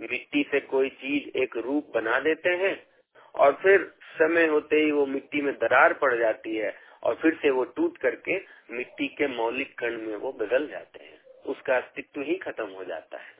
[0.00, 2.86] मिट्टी से कोई चीज़ एक रूप बना देते हैं
[3.34, 7.50] और फिर समय होते ही वो मिट्टी में दरार पड़ जाती है और फिर से
[7.50, 8.38] वो टूट करके
[8.70, 13.18] मिट्टी के मौलिक कण में वो बदल जाते हैं। उसका अस्तित्व ही खत्म हो जाता
[13.18, 13.36] है।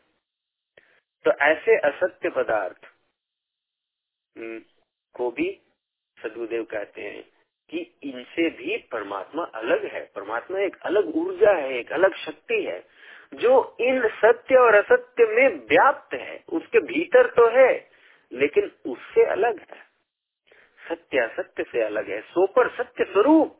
[1.24, 2.86] तो ऐसे असत्य पदार्थ
[4.38, 4.62] हम्म,
[5.14, 5.60] को भी
[6.22, 7.22] सदगुरुदेव कहते हैं
[7.70, 12.86] कि इनसे भी परमात्मा अलग है। परमात्मा एक अलग ऊर्जा है एक अलग शक्ति है
[13.34, 17.90] जो इन सत्य और असत्य में व्याप्त है। उसके भीतर तो है
[18.32, 19.87] लेकिन उससे अलग है।
[20.88, 23.58] सत्य असत्य से अलग है, सोपर सत्य स्वरूप।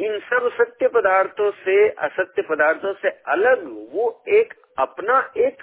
[0.00, 5.62] इन सब सत्य पदार्थों से, असत्य पदार्थों से अलग, वो एक अपना एक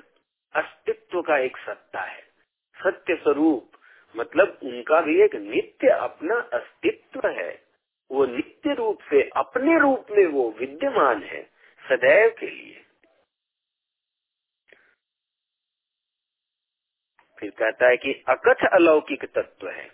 [0.56, 2.22] अस्तित्व का एक सत्ता है।
[2.84, 3.72] सत्य स्वरूप
[4.16, 7.64] मतलब उनका भी एक नित्य अपना अस्तित्व है।
[8.12, 11.44] वो नित्य रूप से, अपने रूप में वो विद्यमान है,
[11.90, 12.85] सदैव के लिए।
[17.40, 19.92] फिर कहता है कि अकथ अलौकिक तत्व है।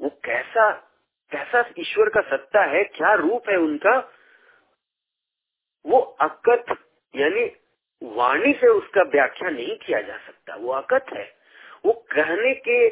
[0.00, 0.82] वो कैसा
[1.30, 4.12] कैसा ईश्वर का सत्ता है, क्या रूप है उनका?
[5.86, 6.76] वो अकथ,
[7.16, 7.56] यानी
[8.02, 11.36] वाणी से उसका व्याख्या नहीं किया जा सकता। वो अकथ है।
[11.86, 12.88] वो कहने के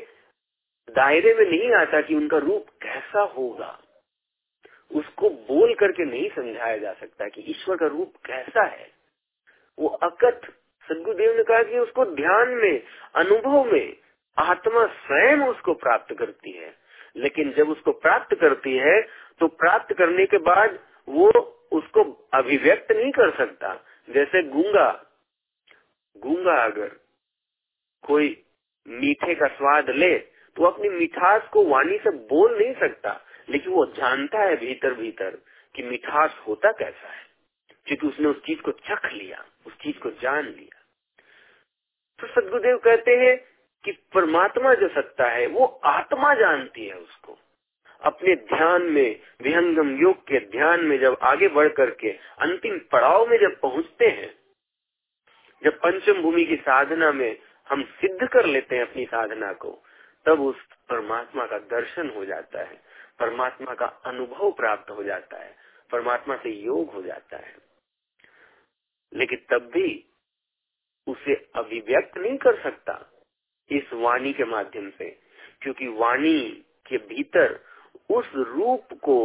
[0.93, 3.81] दायरे में नहीं आता कि उनका रूप कैसा होगा।
[4.95, 8.93] उसको बोल करके नहीं समझाया जा सकता कि ईश्वर का रूप कैसा है।
[9.79, 10.53] वो अकथ
[10.89, 12.83] सदगुरुदेव ने कहा कि उसको ध्यान में,
[13.15, 13.97] अनुभव में,
[14.39, 16.75] आत्मा स्वयं उसको प्राप्त करती है।
[17.17, 19.01] लेकिन जब उसको प्राप्त करती है
[19.41, 20.79] तो प्राप्त करने के बाद
[21.09, 21.31] वो
[21.73, 23.75] उसको अभिव्यक्त नहीं कर सकता।
[24.11, 24.91] जैसे गूँगा।
[26.17, 26.91] गूँगा अगर
[28.03, 28.45] कोई
[28.89, 30.19] मीठे का स्वाद ले
[30.57, 35.39] तो अपनी मिठास को वाणी से बोल नहीं सकता, लेकिन वो जानता है भीतर भीतर
[35.75, 37.25] कि मिठास होता कैसा है।
[37.87, 40.74] क्योंकि उसने उस चीज़ को चख लिया, उस चीज़ को जान लिया।
[42.19, 43.45] तो सदगुरुदेव कहते हैं
[43.85, 47.39] कि परमात्मा जो सत्ता है, वो आत्मा जानती है उसको।
[48.03, 53.39] अपने ध्यान में, विहंगम योग के ध्यान में जब आगे बढ़ करके अंतिम पड़ाव में
[53.39, 54.35] जब पहुँचते हैं,
[55.65, 57.39] जब पंचम भूमि की साधना में
[57.69, 59.83] हम सिद्ध कर लेते हैं अपनी साधना को,
[60.27, 62.83] तब उस परमात्मा का दर्शन हो जाता है।
[63.19, 65.57] परमात्मा का अनुभव प्राप्त हो जाता है।
[65.91, 67.57] परमात्मा से योग हो जाता है।
[69.15, 70.14] लेकिन तब भी
[71.07, 73.01] उसे अभिव्यक्त नहीं कर सकता
[73.71, 75.11] इस वाणी के माध्यम से,
[75.63, 76.39] क्योंकि वाणी
[76.87, 77.59] के भीतर
[78.11, 79.17] उस रूप को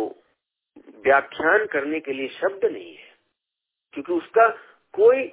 [1.05, 3.11] व्याख्यान करने के लिए शब्द नहीं है,
[3.93, 4.47] क्योंकि उसका
[4.93, 5.31] कोई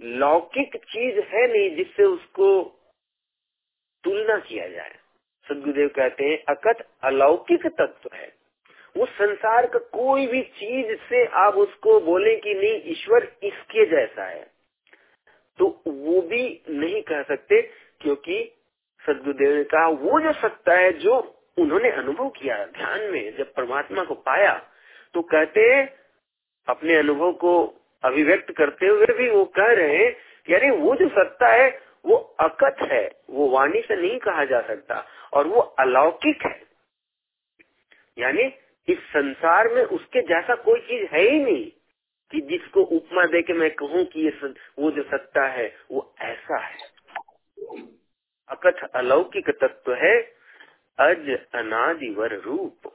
[0.00, 2.48] लौकिक चीज़ है नहीं जिससे उसको
[4.04, 4.98] तुलना किया जाए।
[5.46, 8.32] सदगुरुदेव कहते हैं, अकथ अलौकिक तत्व है।
[8.96, 14.24] उस संसार का कोई भी चीज़ से आप उसको बोले कि नहीं, ईश्वर इसके जैसा
[14.24, 14.51] है।
[15.58, 17.60] तो वो भी नहीं कह सकते,
[18.00, 18.52] क्योंकि
[19.02, 21.18] सदगुरुदेव ने कहा, वो जो सत्ता है जो
[21.58, 24.54] उन्होंने अनुभव किया ध्यान में, जब परमात्मा को पाया
[25.14, 25.82] तो कहते
[26.68, 27.52] अपने अनुभव को
[28.04, 30.12] अभिव्यक्त करते हुए भी वो कह रहे हैं
[30.48, 31.68] अरे वो जो सत्ता है,
[32.04, 36.60] वो अकथ है, वो वाणी से नहीं कहा जा सकता, और वो अलौकिक है।
[38.18, 38.42] यानी
[38.88, 41.70] इस संसार में उसके जैसा कोई चीज़ है ही नहीं।
[42.32, 46.14] कि जिसको उपमा दे के मैं कहूँ कि ये सद, वो जो सत्ता है वो
[46.20, 46.90] ऐसा है।
[48.50, 50.16] अकथ अलौकिक तत्व है
[50.98, 52.92] अज अनादिवर रूप।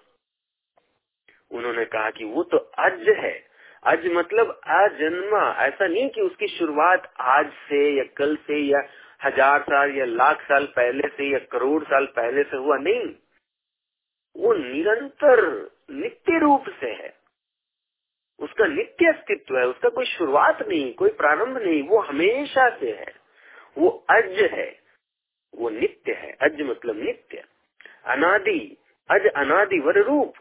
[1.51, 3.33] उन्होंने कहा कि वो तो अज है।
[3.83, 8.81] अज मतलब अजन्मा। ऐसा नहीं कि उसकी शुरुआत आज से या कल से या
[9.23, 13.05] हज़ार साल या लाख साल पहले से या करोड़ साल पहले से हुआ नहीं।
[14.35, 15.45] वो निरंतर
[15.91, 17.16] नित्य रूप से है।
[18.39, 23.13] उसका नित्य अस्तित्व है उसका कोई शुरुआत नहीं कोई प्रारंभ नहीं वो हमेशा से है।
[23.77, 24.69] वो अज है
[25.53, 27.43] वो नित्य है। अज मतलब नित्य।
[28.05, 28.59] अनादि
[29.09, 30.33] अज अनादि वर रूप।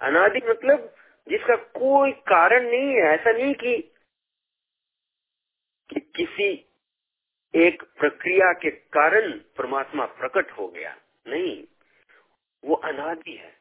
[0.00, 0.94] अनादि मतलब
[1.26, 3.76] जिसका कोई कारण नहीं है ऐसा नहीं कि,
[5.90, 6.50] कि किसी
[7.54, 11.64] एक प्रक्रिया के कारण परमात्मा प्रकट हो गया। नहीं
[12.64, 13.54] वो अनादि है।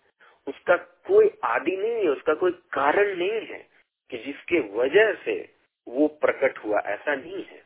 [0.48, 0.76] उसका
[1.08, 3.75] कोई आदि नहीं है उसका कोई कारण नहीं है।
[4.10, 5.56] कि जिसके वजह से
[5.88, 7.66] वो प्रकट हुआ, ऐसा नहीं है।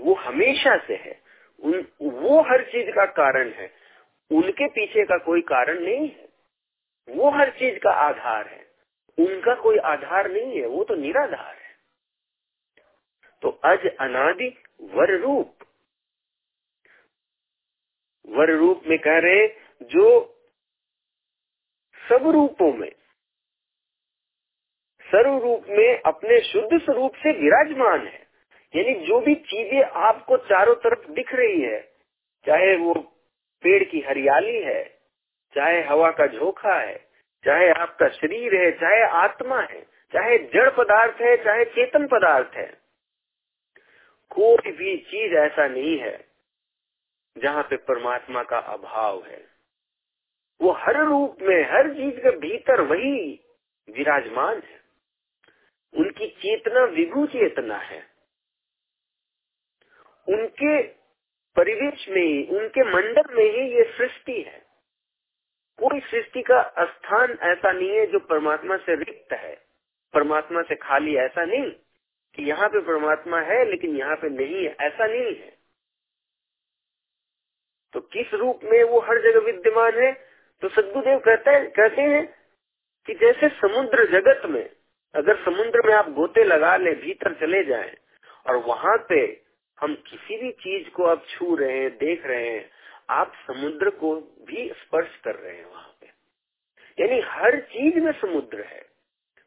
[0.00, 1.22] वो हमेशा से है।
[1.60, 3.72] उन, वो हर चीज़ का कारण है।
[4.30, 6.28] उनके पीछे का कोई कारण नहीं है।
[7.08, 8.66] वो हर चीज़ का आधार है।
[9.18, 11.72] उनका कोई आधार नहीं है। वो तो निराधार है।
[13.42, 15.56] तो अज अनादि वर रूप।
[18.26, 19.48] वर रूप में कह रहे
[19.82, 20.28] जो
[22.08, 22.92] सब रूपों में
[25.14, 28.20] सर्व रूप में अपने शुद्ध स्वरूप से विराजमान है।
[28.74, 31.80] यानी जो भी चीज़ें आपको चारों तरफ़ दिख रही है,
[32.46, 32.94] चाहे वो
[33.62, 34.84] पेड़ की हरियाली है,
[35.54, 36.96] चाहे हवा का झोंका है,
[37.44, 39.80] चाहे आपका शरीर है, चाहे आत्मा है,
[40.12, 42.70] चाहे जड़ पदार्थ है, चाहे चेतन पदार्थ है,
[44.30, 46.32] कोई भी चीज़ ऐसा नहीं है
[47.36, 49.44] जहाँ पे परमात्मा का अभाव है।
[50.60, 53.40] वो हर रूप में, हर चीज़ के भीतर वही
[53.88, 54.81] विराजमान है।
[55.94, 58.06] उनकी चेतना, विभू चेतना है।
[60.28, 60.82] उनके
[61.56, 64.66] परिवेश में ही, उनके मंडल में ही ये सृष्टि है।
[65.78, 69.66] कोई सृष्टि का स्थान ऐसा नहीं है जो परमात्मा से रिक्त है।
[70.14, 71.70] परमात्मा से खाली ऐसा नहीं
[72.34, 75.58] कि यहाँ पे परमात्मा है, लेकिन यहाँ पे नहीं है। ऐसा नहीं है।
[77.92, 80.12] तो किस रूप में वो हर जगह विद्यमान है?
[80.62, 82.34] तो सदगुरुदेव कहते कहते हैं
[83.06, 84.70] कि जैसे समुद्र जगत में
[85.14, 87.94] अगर समुद्र में आप गोते लगा ले, भीतर चले जाएँ,
[88.46, 89.42] और वहाँ पे
[89.78, 92.70] हम किसी भी चीज़ को आप छू रहे हैं, देख रहे हैं,
[93.10, 96.06] आप समुद्र को भी स्पर्श कर रहे हैं वहाँ पे।
[96.98, 98.86] यानी हर चीज़ में समुद्र है,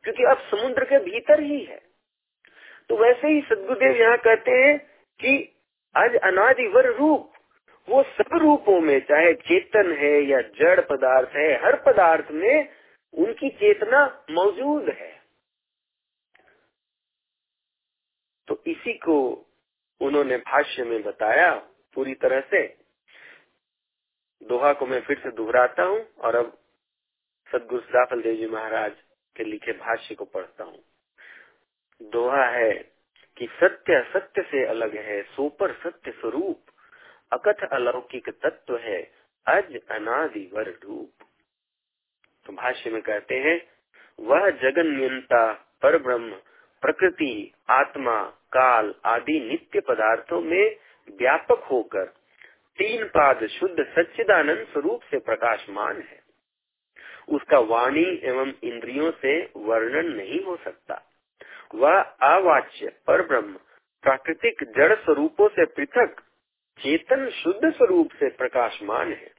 [0.04, 1.82] क्योंकि अब समुद्र के भीतर ही है।
[2.90, 4.78] तो वैसे ही सदगुरुदेव यहाँ कहते हैं
[5.20, 5.62] कि
[5.96, 7.32] आज अनादिवर रूप,
[7.90, 12.70] वो सब रूपों में, चाहे चेतन है या जड़ पदार्थ है, हर पदार्थ में
[13.14, 15.15] उनकी चेतना मौजूद है।
[18.48, 19.46] तो इसी को
[20.02, 21.54] उन्होंने भाष्य में बताया
[21.96, 22.68] पूरी तरह से।
[24.44, 26.58] दोहा को मैं फिर से दोहराता हूँ और अब
[27.52, 28.92] सदगुरु सदाफल देव जी महाराज
[29.36, 30.84] के लिखे भाष्य को पढ़ता हूँ।
[32.02, 32.74] दोहा है
[33.38, 36.66] कि सत्य सत्य से अलग है, सोपर सत्य स्वरूप,
[37.32, 39.12] अकथ अलौकिक तत्व है,
[39.48, 41.12] अज अनादिवर रूप।
[42.46, 43.62] तो भाष्य में कहते हैं,
[44.20, 45.28] वह जगन
[45.82, 46.36] पर ब्रह्म
[46.86, 50.76] प्रकृति, आत्मा, काल आदि नित्य पदार्थों में
[51.10, 52.06] व्यापक होकर
[52.78, 56.20] तीन पाद शुद्ध सच्चिदानंद स्वरूप से प्रकाशमान है।
[57.30, 61.02] उसका वाणी एवं इंद्रियों से वर्णन नहीं हो सकता।
[61.76, 63.60] वह अवाच्य पर ब्रह्म
[64.04, 66.16] प्राकृतिक जड़ स्वरूपों से पृथक,
[66.80, 69.32] चेतन शुद्ध स्वरूप से प्रकाशमान है।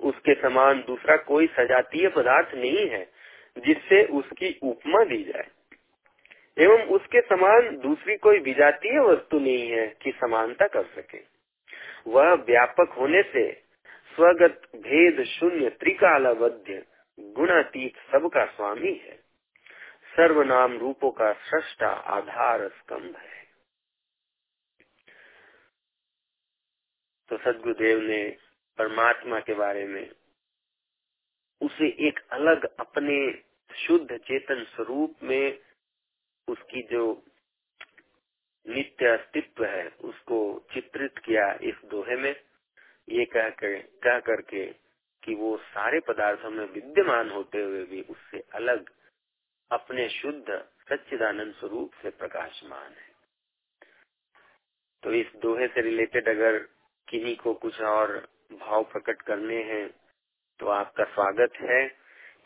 [0.00, 3.10] उसके समान दूसरा कोई सजातीय पदार्थ नहीं है
[3.58, 5.48] जिससे उसकी उपमा दी जाए।
[6.58, 11.18] एवं उसके समान दूसरी कोई विजातीय वस्तु नहीं है कि समानता कर सके।
[12.06, 13.52] वह व्यापक होने से
[14.14, 16.86] स्वगत भेद शून्य त्रिकालवध्य
[17.20, 19.16] गुणातीत सबका स्वामी है।
[20.16, 23.38] सर्वनाम रूपों का सृष्टा आधार स्तंभ है।
[27.28, 28.36] तो सदगुरुदेव ने
[28.78, 30.10] परमात्मा के बारे में
[31.60, 33.42] उसे एक अलग अपने
[33.76, 35.58] शुद्ध चेतन स्वरूप में
[36.48, 37.02] उसकी जो
[38.66, 40.38] नित्य अस्तित्व है, उसको
[40.72, 42.34] चित्रित किया इस दोहे में,
[43.08, 44.64] ये कह कर कह करके
[45.22, 48.90] कि वो सारे पदार्थों में विद्यमान होते हुए भी उससे अलग,
[49.70, 53.06] अपने शुद्ध सच्चिदानंद स्वरूप से प्रकाशमान है।
[55.02, 56.58] तो इस दोहे से रिलेटेड अगर
[57.08, 58.16] किन्हीं को कुछ और
[58.52, 59.88] भाव प्रकट करने हैं
[60.60, 61.84] तो आपका स्वागत है,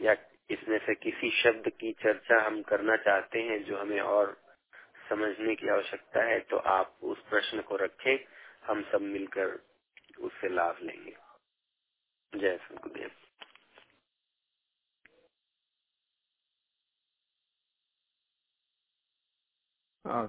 [0.03, 0.15] या
[0.53, 4.37] इसमें से किसी शब्द की चर्चा हम करना चाहते हैं जो हमें और
[5.11, 8.19] समझने की आवश्यकता है तो आप उस प्रश्न को रखें,
[8.65, 9.59] हम सब मिलकर
[10.21, 11.17] उससे लाभ लेंगे।
[12.33, 13.11] जय सदगुरुदेव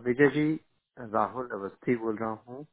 [0.06, 0.54] विजय जी,
[0.98, 2.66] राहुल अवस्थी बोल रहा हूँ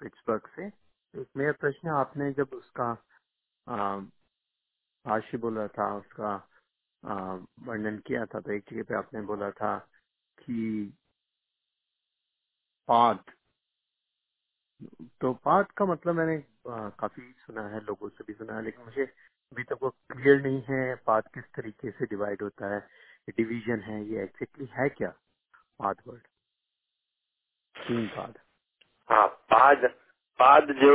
[0.00, 0.66] पिट्सबर्ग से।
[1.14, 2.92] एक मेरा प्रश्न, आपने जब उसका
[5.04, 6.34] भाष्य बोला था उसका
[7.02, 9.76] वर्णन किया था तो एक जगह पे आपने बोला था
[10.38, 10.62] कि
[12.88, 13.24] पाद
[15.20, 16.36] तो पाद का मतलब मैंने
[16.68, 20.42] आ, काफ़ी सुना है लोगों से भी सुना है लेकिन मुझे अभी तक वो क्लियर
[20.42, 22.80] नहीं है पाद किस तरीके से डिवाइड होता है
[23.28, 25.08] डिवीज़न है ये एक्जेक्टली है क्या?
[25.80, 26.22] पाद वर्ड
[27.74, 28.38] तीन पाद.
[29.10, 29.86] हाँ पाद
[30.38, 30.94] पाद जो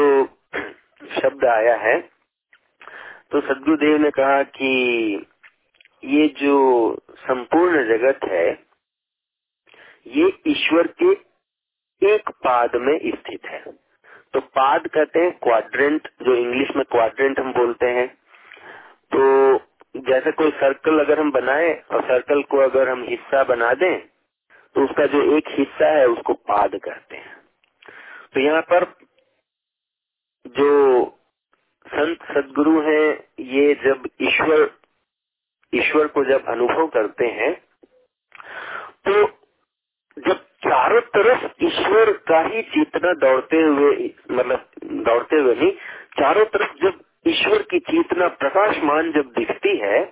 [1.21, 1.97] शब्द आया है
[3.31, 4.71] तो सदगुरुदेव ने कहा कि
[6.05, 6.55] ये जो
[7.19, 8.47] संपूर्ण जगत है,
[10.07, 11.11] ये ईश्वर के
[12.01, 13.59] एक पाद में स्थित है।
[14.33, 18.07] तो पाद कहते हैं क्वाड्रेंट जो इंग्लिश में क्वाड्रेंट हम बोलते हैं।
[19.11, 19.21] तो
[19.95, 23.97] जैसे कोई सर्कल अगर हम बनाए और सर्कल को अगर हम हिस्सा बना दें
[24.75, 27.35] तो उसका जो एक हिस्सा है उसको पाद कहते हैं।
[28.33, 28.85] तो यहाँ पर
[30.45, 30.69] जो
[31.87, 33.07] संत सदगुरु हैं,
[33.39, 34.69] ये जब ईश्वर
[35.73, 37.53] ईश्वर को जब अनुभव करते हैं
[39.05, 39.25] तो
[40.17, 44.67] जब चार तरफ़ ईश्वर का ही चेतना दौड़ते हुए मतलब
[45.03, 45.71] दौड़ते हुए नहीं,
[46.19, 50.03] चारों तरफ़ जब ईश्वर की चेतना प्रकाशमान जब दिखती है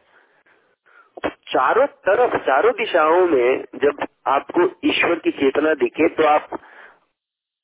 [1.17, 6.49] तो चारों तरफ़, चारों दिशाओं में जब आपको ईश्वर की चेतना दिखे तो आप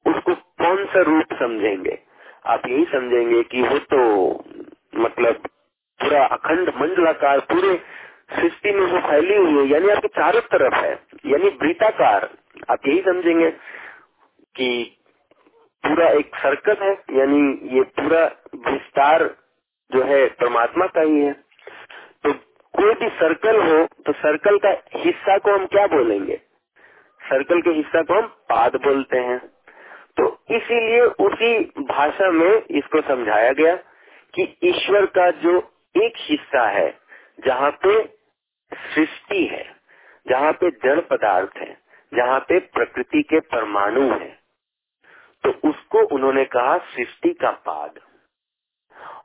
[0.05, 1.97] उसको कौन सा रूप समझेंगे?
[2.45, 3.99] आप यही समझेंगे कि वो तो
[4.95, 5.47] मतलब
[5.99, 7.73] पूरा अखंड मंडलाकार, पूरे
[8.35, 10.91] सृष्टि में वो फैली हुई है, यानी आपके चारों तरफ़ है,
[11.25, 12.29] यानी वृताकार
[12.71, 13.49] आप यही समझेंगे
[14.55, 14.97] कि
[15.83, 18.23] पूरा एक सर्कल है, यानी ये पूरा
[18.71, 19.23] विस्तार
[19.91, 21.33] जो है परमात्मा का ही है।
[22.23, 22.33] तो
[22.73, 26.35] कोई भी सर्कल हो तो सर्कल का हिस्सा को हम क्या बोलेंगे?
[27.21, 29.39] सर्कल के हिस्सा को हम पाद बोलते हैं।
[30.21, 33.75] तो इसीलिए उसी भाषा में इसको समझाया गया
[34.33, 35.57] कि ईश्वर का जो
[35.95, 36.89] एक हिस्सा है,
[37.45, 37.93] जहाँ पे
[38.71, 39.63] सृष्टि है,
[40.25, 41.73] जहाँ पे जड़ पदार्थ है,
[42.11, 44.29] जहाँ पे प्रकृति के परमाणु है
[45.43, 47.99] तो उसको उन्होंने कहा सृष्टि का पाद।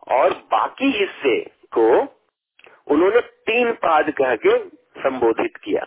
[0.09, 1.39] और बाकी हिस्से
[1.73, 1.89] को
[2.87, 4.59] उन्होंने तीन पाद कह के
[5.01, 5.87] संबोधित किया।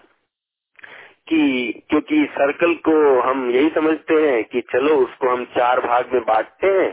[1.30, 6.22] कि क्योंकि सर्कल को हम यही समझते हैं कि चलो उसको हम चार भाग में
[6.22, 6.91] बांटते हैं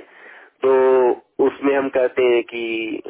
[0.64, 0.72] तो
[1.38, 3.02] उसमें हम कहते हैं कि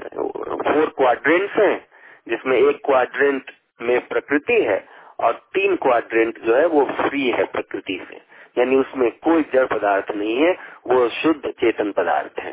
[0.66, 1.86] फोर क्वाड्रेंट्स हैं,
[2.28, 3.50] जिसमें एक क्वाड्रेंट
[3.82, 4.84] में प्रकृति है
[5.20, 8.16] और तीन क्वाड्रेंट जो है वो फ्री है प्रकृति से।
[8.58, 10.52] यानी उसमें कोई जड़ पदार्थ नहीं है,
[10.86, 12.52] वो शुद्ध चेतन पदार्थ है।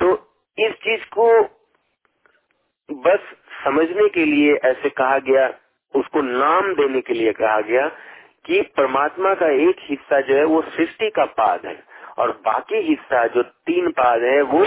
[0.00, 0.12] तो
[0.58, 1.42] इस चीज़ को
[2.92, 3.20] बस
[3.64, 5.48] समझने के लिए ऐसे कहा गया
[5.94, 7.88] उसको नाम देने के लिए कहा गया
[8.46, 11.84] कि परमात्मा का एक हिस्सा जो है वो सृष्टि का पाद है
[12.18, 14.64] और बाकी हिस्सा जो तीन पाद है, वो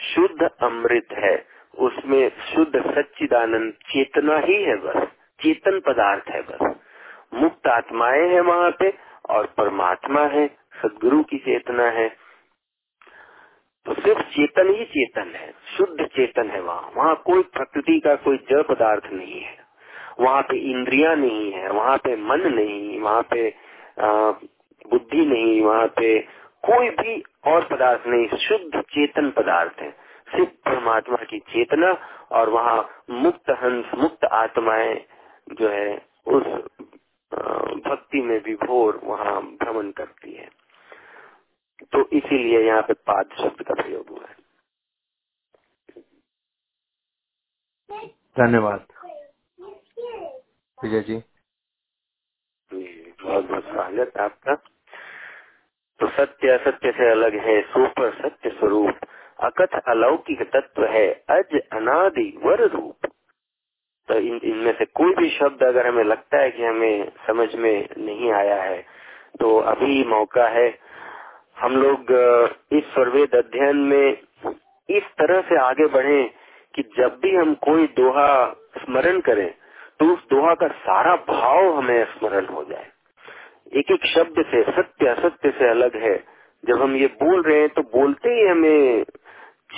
[0.00, 1.46] शुद्ध अमृत है।
[1.78, 5.08] उसमें शुद्ध सच्चिदानंद चेतना ही है बस,
[5.40, 6.76] चेतन पदार्थ है बस।
[7.34, 8.94] मुक्त आत्माएँ हैं वहाँ पे
[9.30, 10.48] और परमात्मा है,
[10.82, 12.08] सदगुरु की चेतना है।
[13.86, 18.36] तो सिर्फ़ चेतन ही चेतन है, शुद्ध चेतन है वहाँ। वहाँ कोई प्रकृति का कोई
[18.36, 19.63] जड़ पदार्थ नहीं है।
[20.20, 23.48] वहाँ पे इंद्रिया नहीं है, वहाँ पे मन नहीं, वहाँ पे
[24.90, 26.20] बुद्धि नहीं, वहाँ पे
[26.64, 29.90] कोई भी और पदार्थ नहीं, शुद्ध चेतन पदार्थ है।
[30.30, 31.92] सिर्फ़ परमात्मा की चेतना
[32.32, 34.94] और वहाँ मुक्त हंस, मुक्त आत्माएँ
[35.52, 35.96] जो है,
[36.26, 36.44] उस
[37.86, 40.48] भक्ति में विभोर वहाँ भ्रमण करती है।
[41.92, 44.36] तो इसीलिए यहाँ पे पाद शब्द का प्रयोग हुआ है।
[48.36, 48.86] धन्यवाद।
[50.84, 51.16] विजय जी।
[53.24, 54.54] बहुत बहुत स्वागत आपका।
[56.00, 58.94] तो सत्य असत्य से अलग है, सुपर सत्य स्वरूप।
[59.40, 63.06] अकथ अलौकिक तत्व है, अज अनादि वर रूप।
[64.08, 67.88] तो इन, इनमें से कोई भी शब्द अगर हमें लगता है कि हमें समझ में
[67.98, 68.82] नहीं आया है
[69.40, 70.68] तो अभी मौका है।
[71.58, 72.12] हम लोग
[72.72, 74.08] इस सर्वेद अध्ययन में
[74.88, 76.22] इस तरह से आगे बढ़े
[76.74, 78.32] कि जब भी हम कोई दोहा
[78.78, 79.54] स्मरण करें
[80.00, 82.86] तो उस दोहा का सारा भाव हमें स्मरण हो जाए।
[83.72, 86.16] एक एक शब्द से, सत्य, असत्य से अलग है।
[86.64, 89.04] जब हम ये बोल रहे हैं तो बोलते ही हमें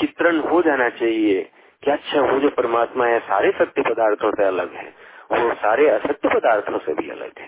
[0.01, 1.43] चित्रण हो जाना चाहिए
[1.82, 4.94] कि अच्छा वो जो परमात्मा है, सारे सत्य पदार्थों से अलग है
[5.32, 7.47] वो सारे असत्य पदार्थों से भी अलग है।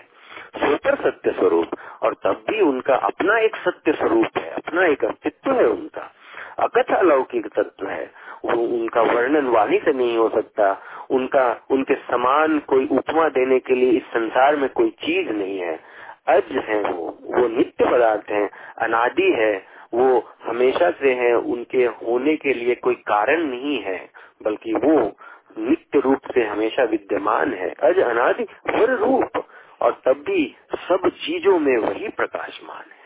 [0.57, 1.67] सुपर सत्य स्वरूप
[2.01, 6.11] और तब भी उनका अपना एक सत्य स्वरूप है, अपना एक अस्तित्व है उनका।
[6.59, 8.11] अकथ अलौकिक तत्व है।
[8.45, 13.75] वो उनका वर्णन वाणी से नहीं हो सकता। उनका, उनके समान कोई उपमा देने के
[13.75, 15.79] लिए इस संसार में कोई चीज़ नहीं है।
[16.27, 22.35] अज है वो वो नित्य पदार्थ है, अनादि है, वो हमेशा से है, उनके होने
[22.35, 24.09] के लिए कोई कारण नहीं है,
[24.43, 25.17] बल्कि वो
[25.57, 29.45] नित्य रूप से हमेशा विद्यमान है। अज अनादि हर रूप,
[29.81, 32.99] और तब भी सब चीज़ों में वही प्रकाशमान है।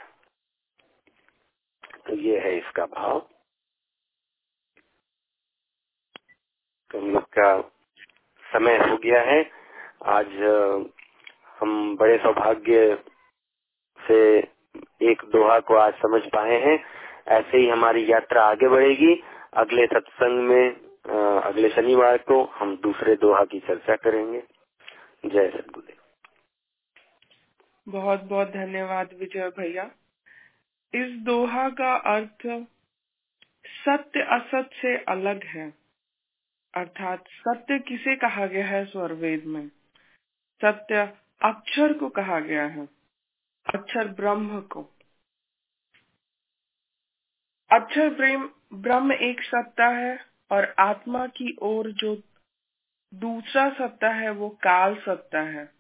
[2.08, 3.28] तो ये है इसका भाव।
[6.94, 7.62] तो हम लोग का
[8.44, 9.40] समय हो गया है।
[10.08, 10.34] आज
[11.60, 13.04] हम बड़े सौभाग्य
[14.00, 14.20] से
[15.10, 16.78] एक दोहा को आज समझ पाए हैं।
[17.30, 19.14] ऐसे ही हमारी यात्रा आगे बढ़ेगी।
[19.54, 20.70] अगले सत्संग में
[21.42, 24.44] अगले शनिवार को हम दूसरे दोहा की चर्चा करेंगे।
[25.26, 25.98] जय सदगुरुदेव
[27.88, 29.92] बहुत बहुत धन्यवाद विजय भैया।
[30.94, 32.48] इस दोहा का अर्थ
[33.78, 35.83] सत्य असत से अलग है।
[36.74, 39.68] अर्थात सत्य किसे कहा गया है स्वरवेद में?
[40.62, 42.88] सत्य अक्षर को कहा गया है।
[43.76, 44.84] अक्षर ब्रह्म को।
[47.72, 52.22] अक्षर प्रेम, ब्रह्म एक सत्ता है और आत्मा की ओर जो
[53.14, 55.74] दूसरा सत्ता है, वो काल सत्ता है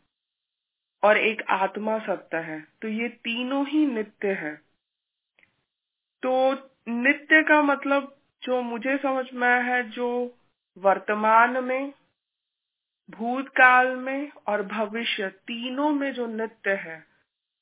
[1.03, 4.56] और एक आत्मा सत्य है। तो ये तीनों ही नित्य है।
[6.26, 6.53] तो
[6.88, 10.38] नित्य का मतलब जो मुझे समझ में है, जो
[10.77, 11.93] वर्तमान में,
[13.09, 17.05] भूतकाल में और भविष्य तीनों में जो नित्य है,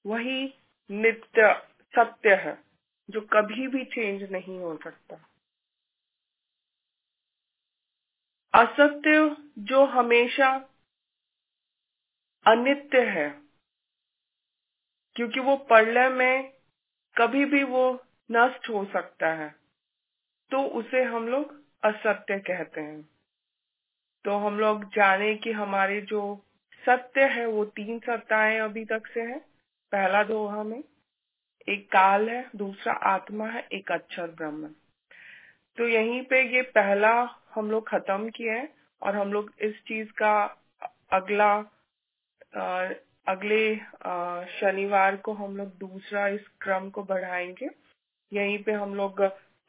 [0.05, 0.53] वही
[0.89, 1.53] नित्य
[1.93, 2.63] सत्य है,
[3.09, 5.15] जो कभी भी चेंज नहीं हो सकता।
[8.53, 10.49] असत्य जो हमेशा
[12.45, 13.29] अनित्य है,
[15.15, 16.53] क्योंकि वो प्रलय में
[17.15, 19.49] कभी भी वो नष्ट हो सकता है
[20.51, 23.01] तो उसे हम लोग असत्य कहते हैं।
[24.25, 26.21] तो हम लोग जाने कि हमारे जो
[26.83, 29.37] सत्य है वो तीन सत्ताएँ अभी तक से है।
[29.91, 30.83] पहला दोहा में
[31.67, 34.67] एक काल है दूसरा आत्मा है एक अक्षर ब्रह्म।
[35.77, 37.11] तो यहीं पे ये पहला
[37.55, 38.69] हम लोग खत्म किया है
[39.01, 40.33] और हम लोग इस चीज़ का
[41.11, 41.53] अगला
[42.55, 42.89] आ,
[43.27, 43.75] अगले
[44.59, 47.69] शनिवार को हम लोग दूसरा इस क्रम को बढ़ाएँगे।
[48.31, 49.21] यहीं पे हम लोग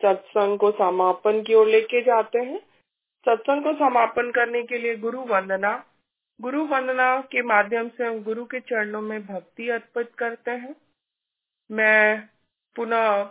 [0.03, 2.59] सत्संग को समापन की ओर लेके जाते हैं।
[3.27, 5.85] सत्संग को समापन करने के लिए गुरु वंदना
[6.41, 10.75] गुरु वंदना के माध्यम से हम गुरु के चरणों में भक्ति अर्पित करते हैं।
[11.71, 12.29] मैं
[12.77, 13.23] पुनः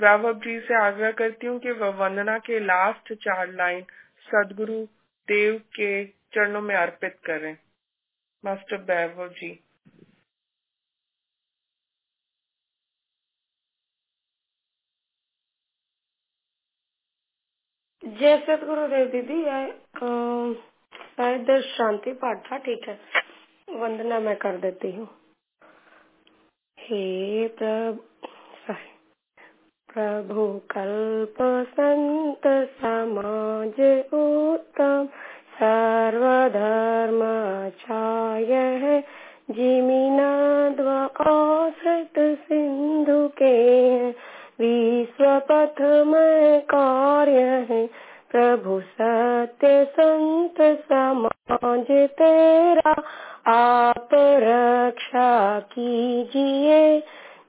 [0.00, 3.82] वैभव जी से आग्रह करती हूँ कि वह वंदना के लास्ट चार लाइन
[4.28, 4.84] सदगुरु,
[5.28, 7.56] देव के चरणों में अर्पित करें।
[8.44, 9.60] मास्टर वैभव जी।
[18.08, 19.44] जय सतगुरुदेव दीदी
[21.16, 23.00] शायद शांति पाठ था, ठीक है।
[23.76, 25.08] वंदना मैं कर देती हूँ।
[26.80, 28.08] हे प्रभु
[29.88, 31.36] प्रभु कल्प
[31.70, 32.42] संत
[32.80, 33.80] समाज
[34.14, 35.08] उत्तम,
[35.54, 37.20] सर्वधर्म
[37.70, 39.00] छाय है,
[39.50, 40.88] जिमिनाद्व
[41.30, 43.58] आश्रित सिंधु के।
[44.08, 44.27] विश्व
[45.38, 47.86] पथ में कार्य है।
[48.30, 53.02] प्रभु सत्य संत समाज तेरा,
[53.46, 57.00] आप रक्षा कीजिए।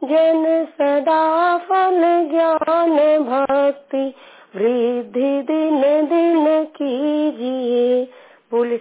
[0.04, 4.14] जन सदा फल ज्ञान भक्ति,
[4.56, 8.04] वृद्धि दिन दिन कीजिए।
[8.52, 8.78] बोले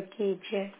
[0.00, 0.70] की जय।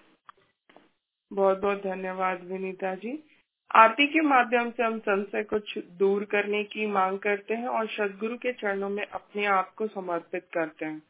[1.33, 3.25] बहुत बहुत धन्यवाद विनीता जी।
[3.71, 5.59] आरती के माध्यम से हम संशय को
[5.99, 10.47] दूर करने की मांग करते हैं और सदगुरु के चरणों में अपने आप को समर्पित
[10.55, 11.03] करते हैं।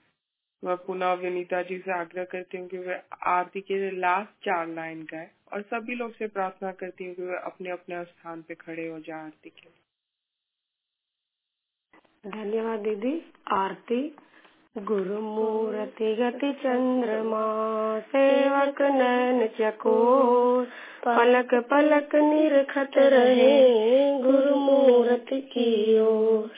[0.62, 5.03] मैं पुनः विनीता जी से आग्रह करती हूँ कि वे आरती के लास्ट चार लाइन
[5.12, 8.89] गाए और सभी लोग से प्रार्थना करती हूँ कि वे अपने अपने स्थान पे खड़े
[8.89, 9.70] हो जाए आरती के
[12.31, 13.15] धन्यवाद दीदी।
[13.53, 14.01] आरती
[14.78, 17.44] गुरु मूर्ति गति चंद्रमा
[17.98, 20.65] सेवक नैन चकोर,
[21.07, 26.51] पलक पलक निरखत रहे गुरु मूर्ति की ओर।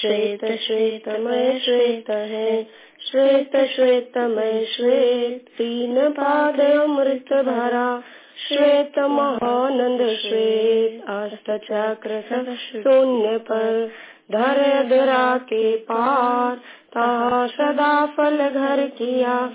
[0.00, 2.66] श्वेत श्वेतमय श्वेत है,
[3.10, 8.02] श्वेत श्वेतमय श्वेत। तीन पाद अमृत भरा,
[8.48, 13.90] श्वेत महानंद श्वेत। अष्ट चक्र शून्य पर,
[14.32, 16.60] धर धरा के पार।
[16.94, 19.46] ता सदा फल घर किया,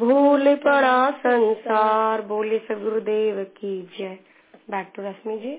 [0.00, 4.18] भूल पड़ा संसार। बोले गुरुदेव की जय।
[4.70, 5.56] बैक टू रश्मि जी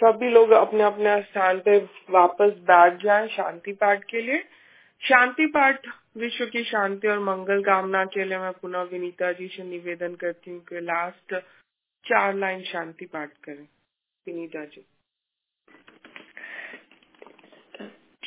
[0.00, 1.78] सभी लोग अपने अपने स्थान पे
[2.10, 4.38] वापस बैठ जाएँ शांति पाठ के लिए।
[5.02, 5.86] शांति पाठ,
[6.16, 10.50] विश्व की शांति और मंगल कामना के लिए मैं पुनः विनीता जी से निवेदन करती
[10.50, 11.34] हूँ कि लास्ट
[12.06, 13.66] चार लाइन शांति पाठ करें।
[14.26, 14.86] विनीता जी।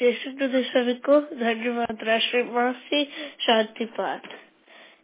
[0.01, 3.03] जैसे सभी को धन्यवाद राष्ट्रीय
[3.41, 4.27] शांति पाठ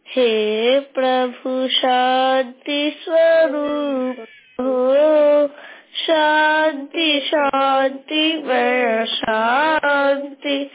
[0.06, 4.26] हे प्रभु शांति स्वरूप
[4.60, 5.46] हो
[5.94, 10.70] शांति शांति में शांति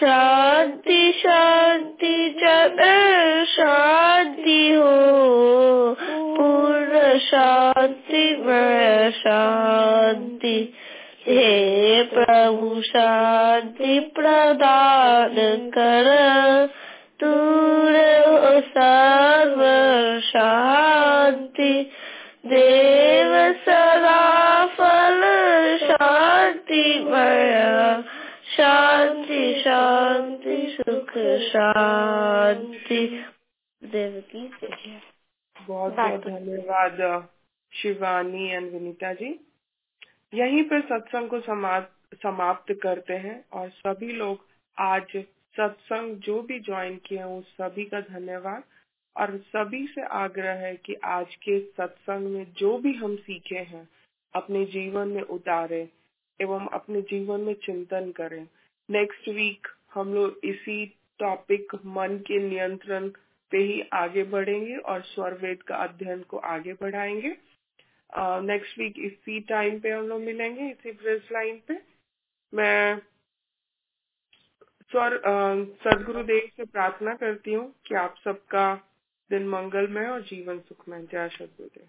[0.00, 2.76] शांति शांति जन
[3.48, 5.96] शांति हो
[6.36, 10.74] पूर्ण शांति में शांति
[11.26, 15.34] हे प्रभु शांति प्रदान
[15.70, 16.08] कर।
[17.20, 17.92] दूर
[18.60, 19.60] सर्व
[20.20, 21.90] शांति
[22.46, 25.22] देव सदा फल
[25.78, 28.02] शांति मया।
[28.56, 31.10] शांति शांति सुख
[31.42, 33.24] शांति।
[33.84, 34.50] देव की
[35.68, 37.28] बहुत बहुत धन्यवाद
[37.72, 39.51] शिवानी एंड विनीता जी।
[40.34, 44.46] यहीं पर सत्संग को समाप्त समाप्त करते हैं और सभी लोग
[44.78, 45.24] आज
[45.56, 48.62] सत्संग जो भी ज्वाइन किए हैं, उस सभी का धन्यवाद।
[49.16, 53.88] और सभी से आग्रह है कि आज के सत्संग में जो भी हम सीखे हैं,
[54.34, 55.88] अपने जीवन में उतारे
[56.40, 58.48] एवं अपने जीवन में चिंतन करें।
[58.90, 60.86] नेक्स्ट वीक हम लोग इसी
[61.18, 63.08] टॉपिक मन के नियंत्रण
[63.50, 67.51] पे ही आगे बढ़ेंगे और स्वर वेद का अध्ययन को आगे बढ़ाएँगे।
[68.12, 71.74] नेक्स्ट वीक इसी टाइम पे हम लोग मिलेंगे, इसी प्रेस लाइन पे।
[72.52, 72.98] मैं
[74.92, 75.20] स्वर
[75.84, 78.74] सदगुरुदेव से प्रार्थना करती हूँ कि आप सबका
[79.30, 81.88] दिन मंगलमय और जीवन सुखमय। जय सदगुरुदेव।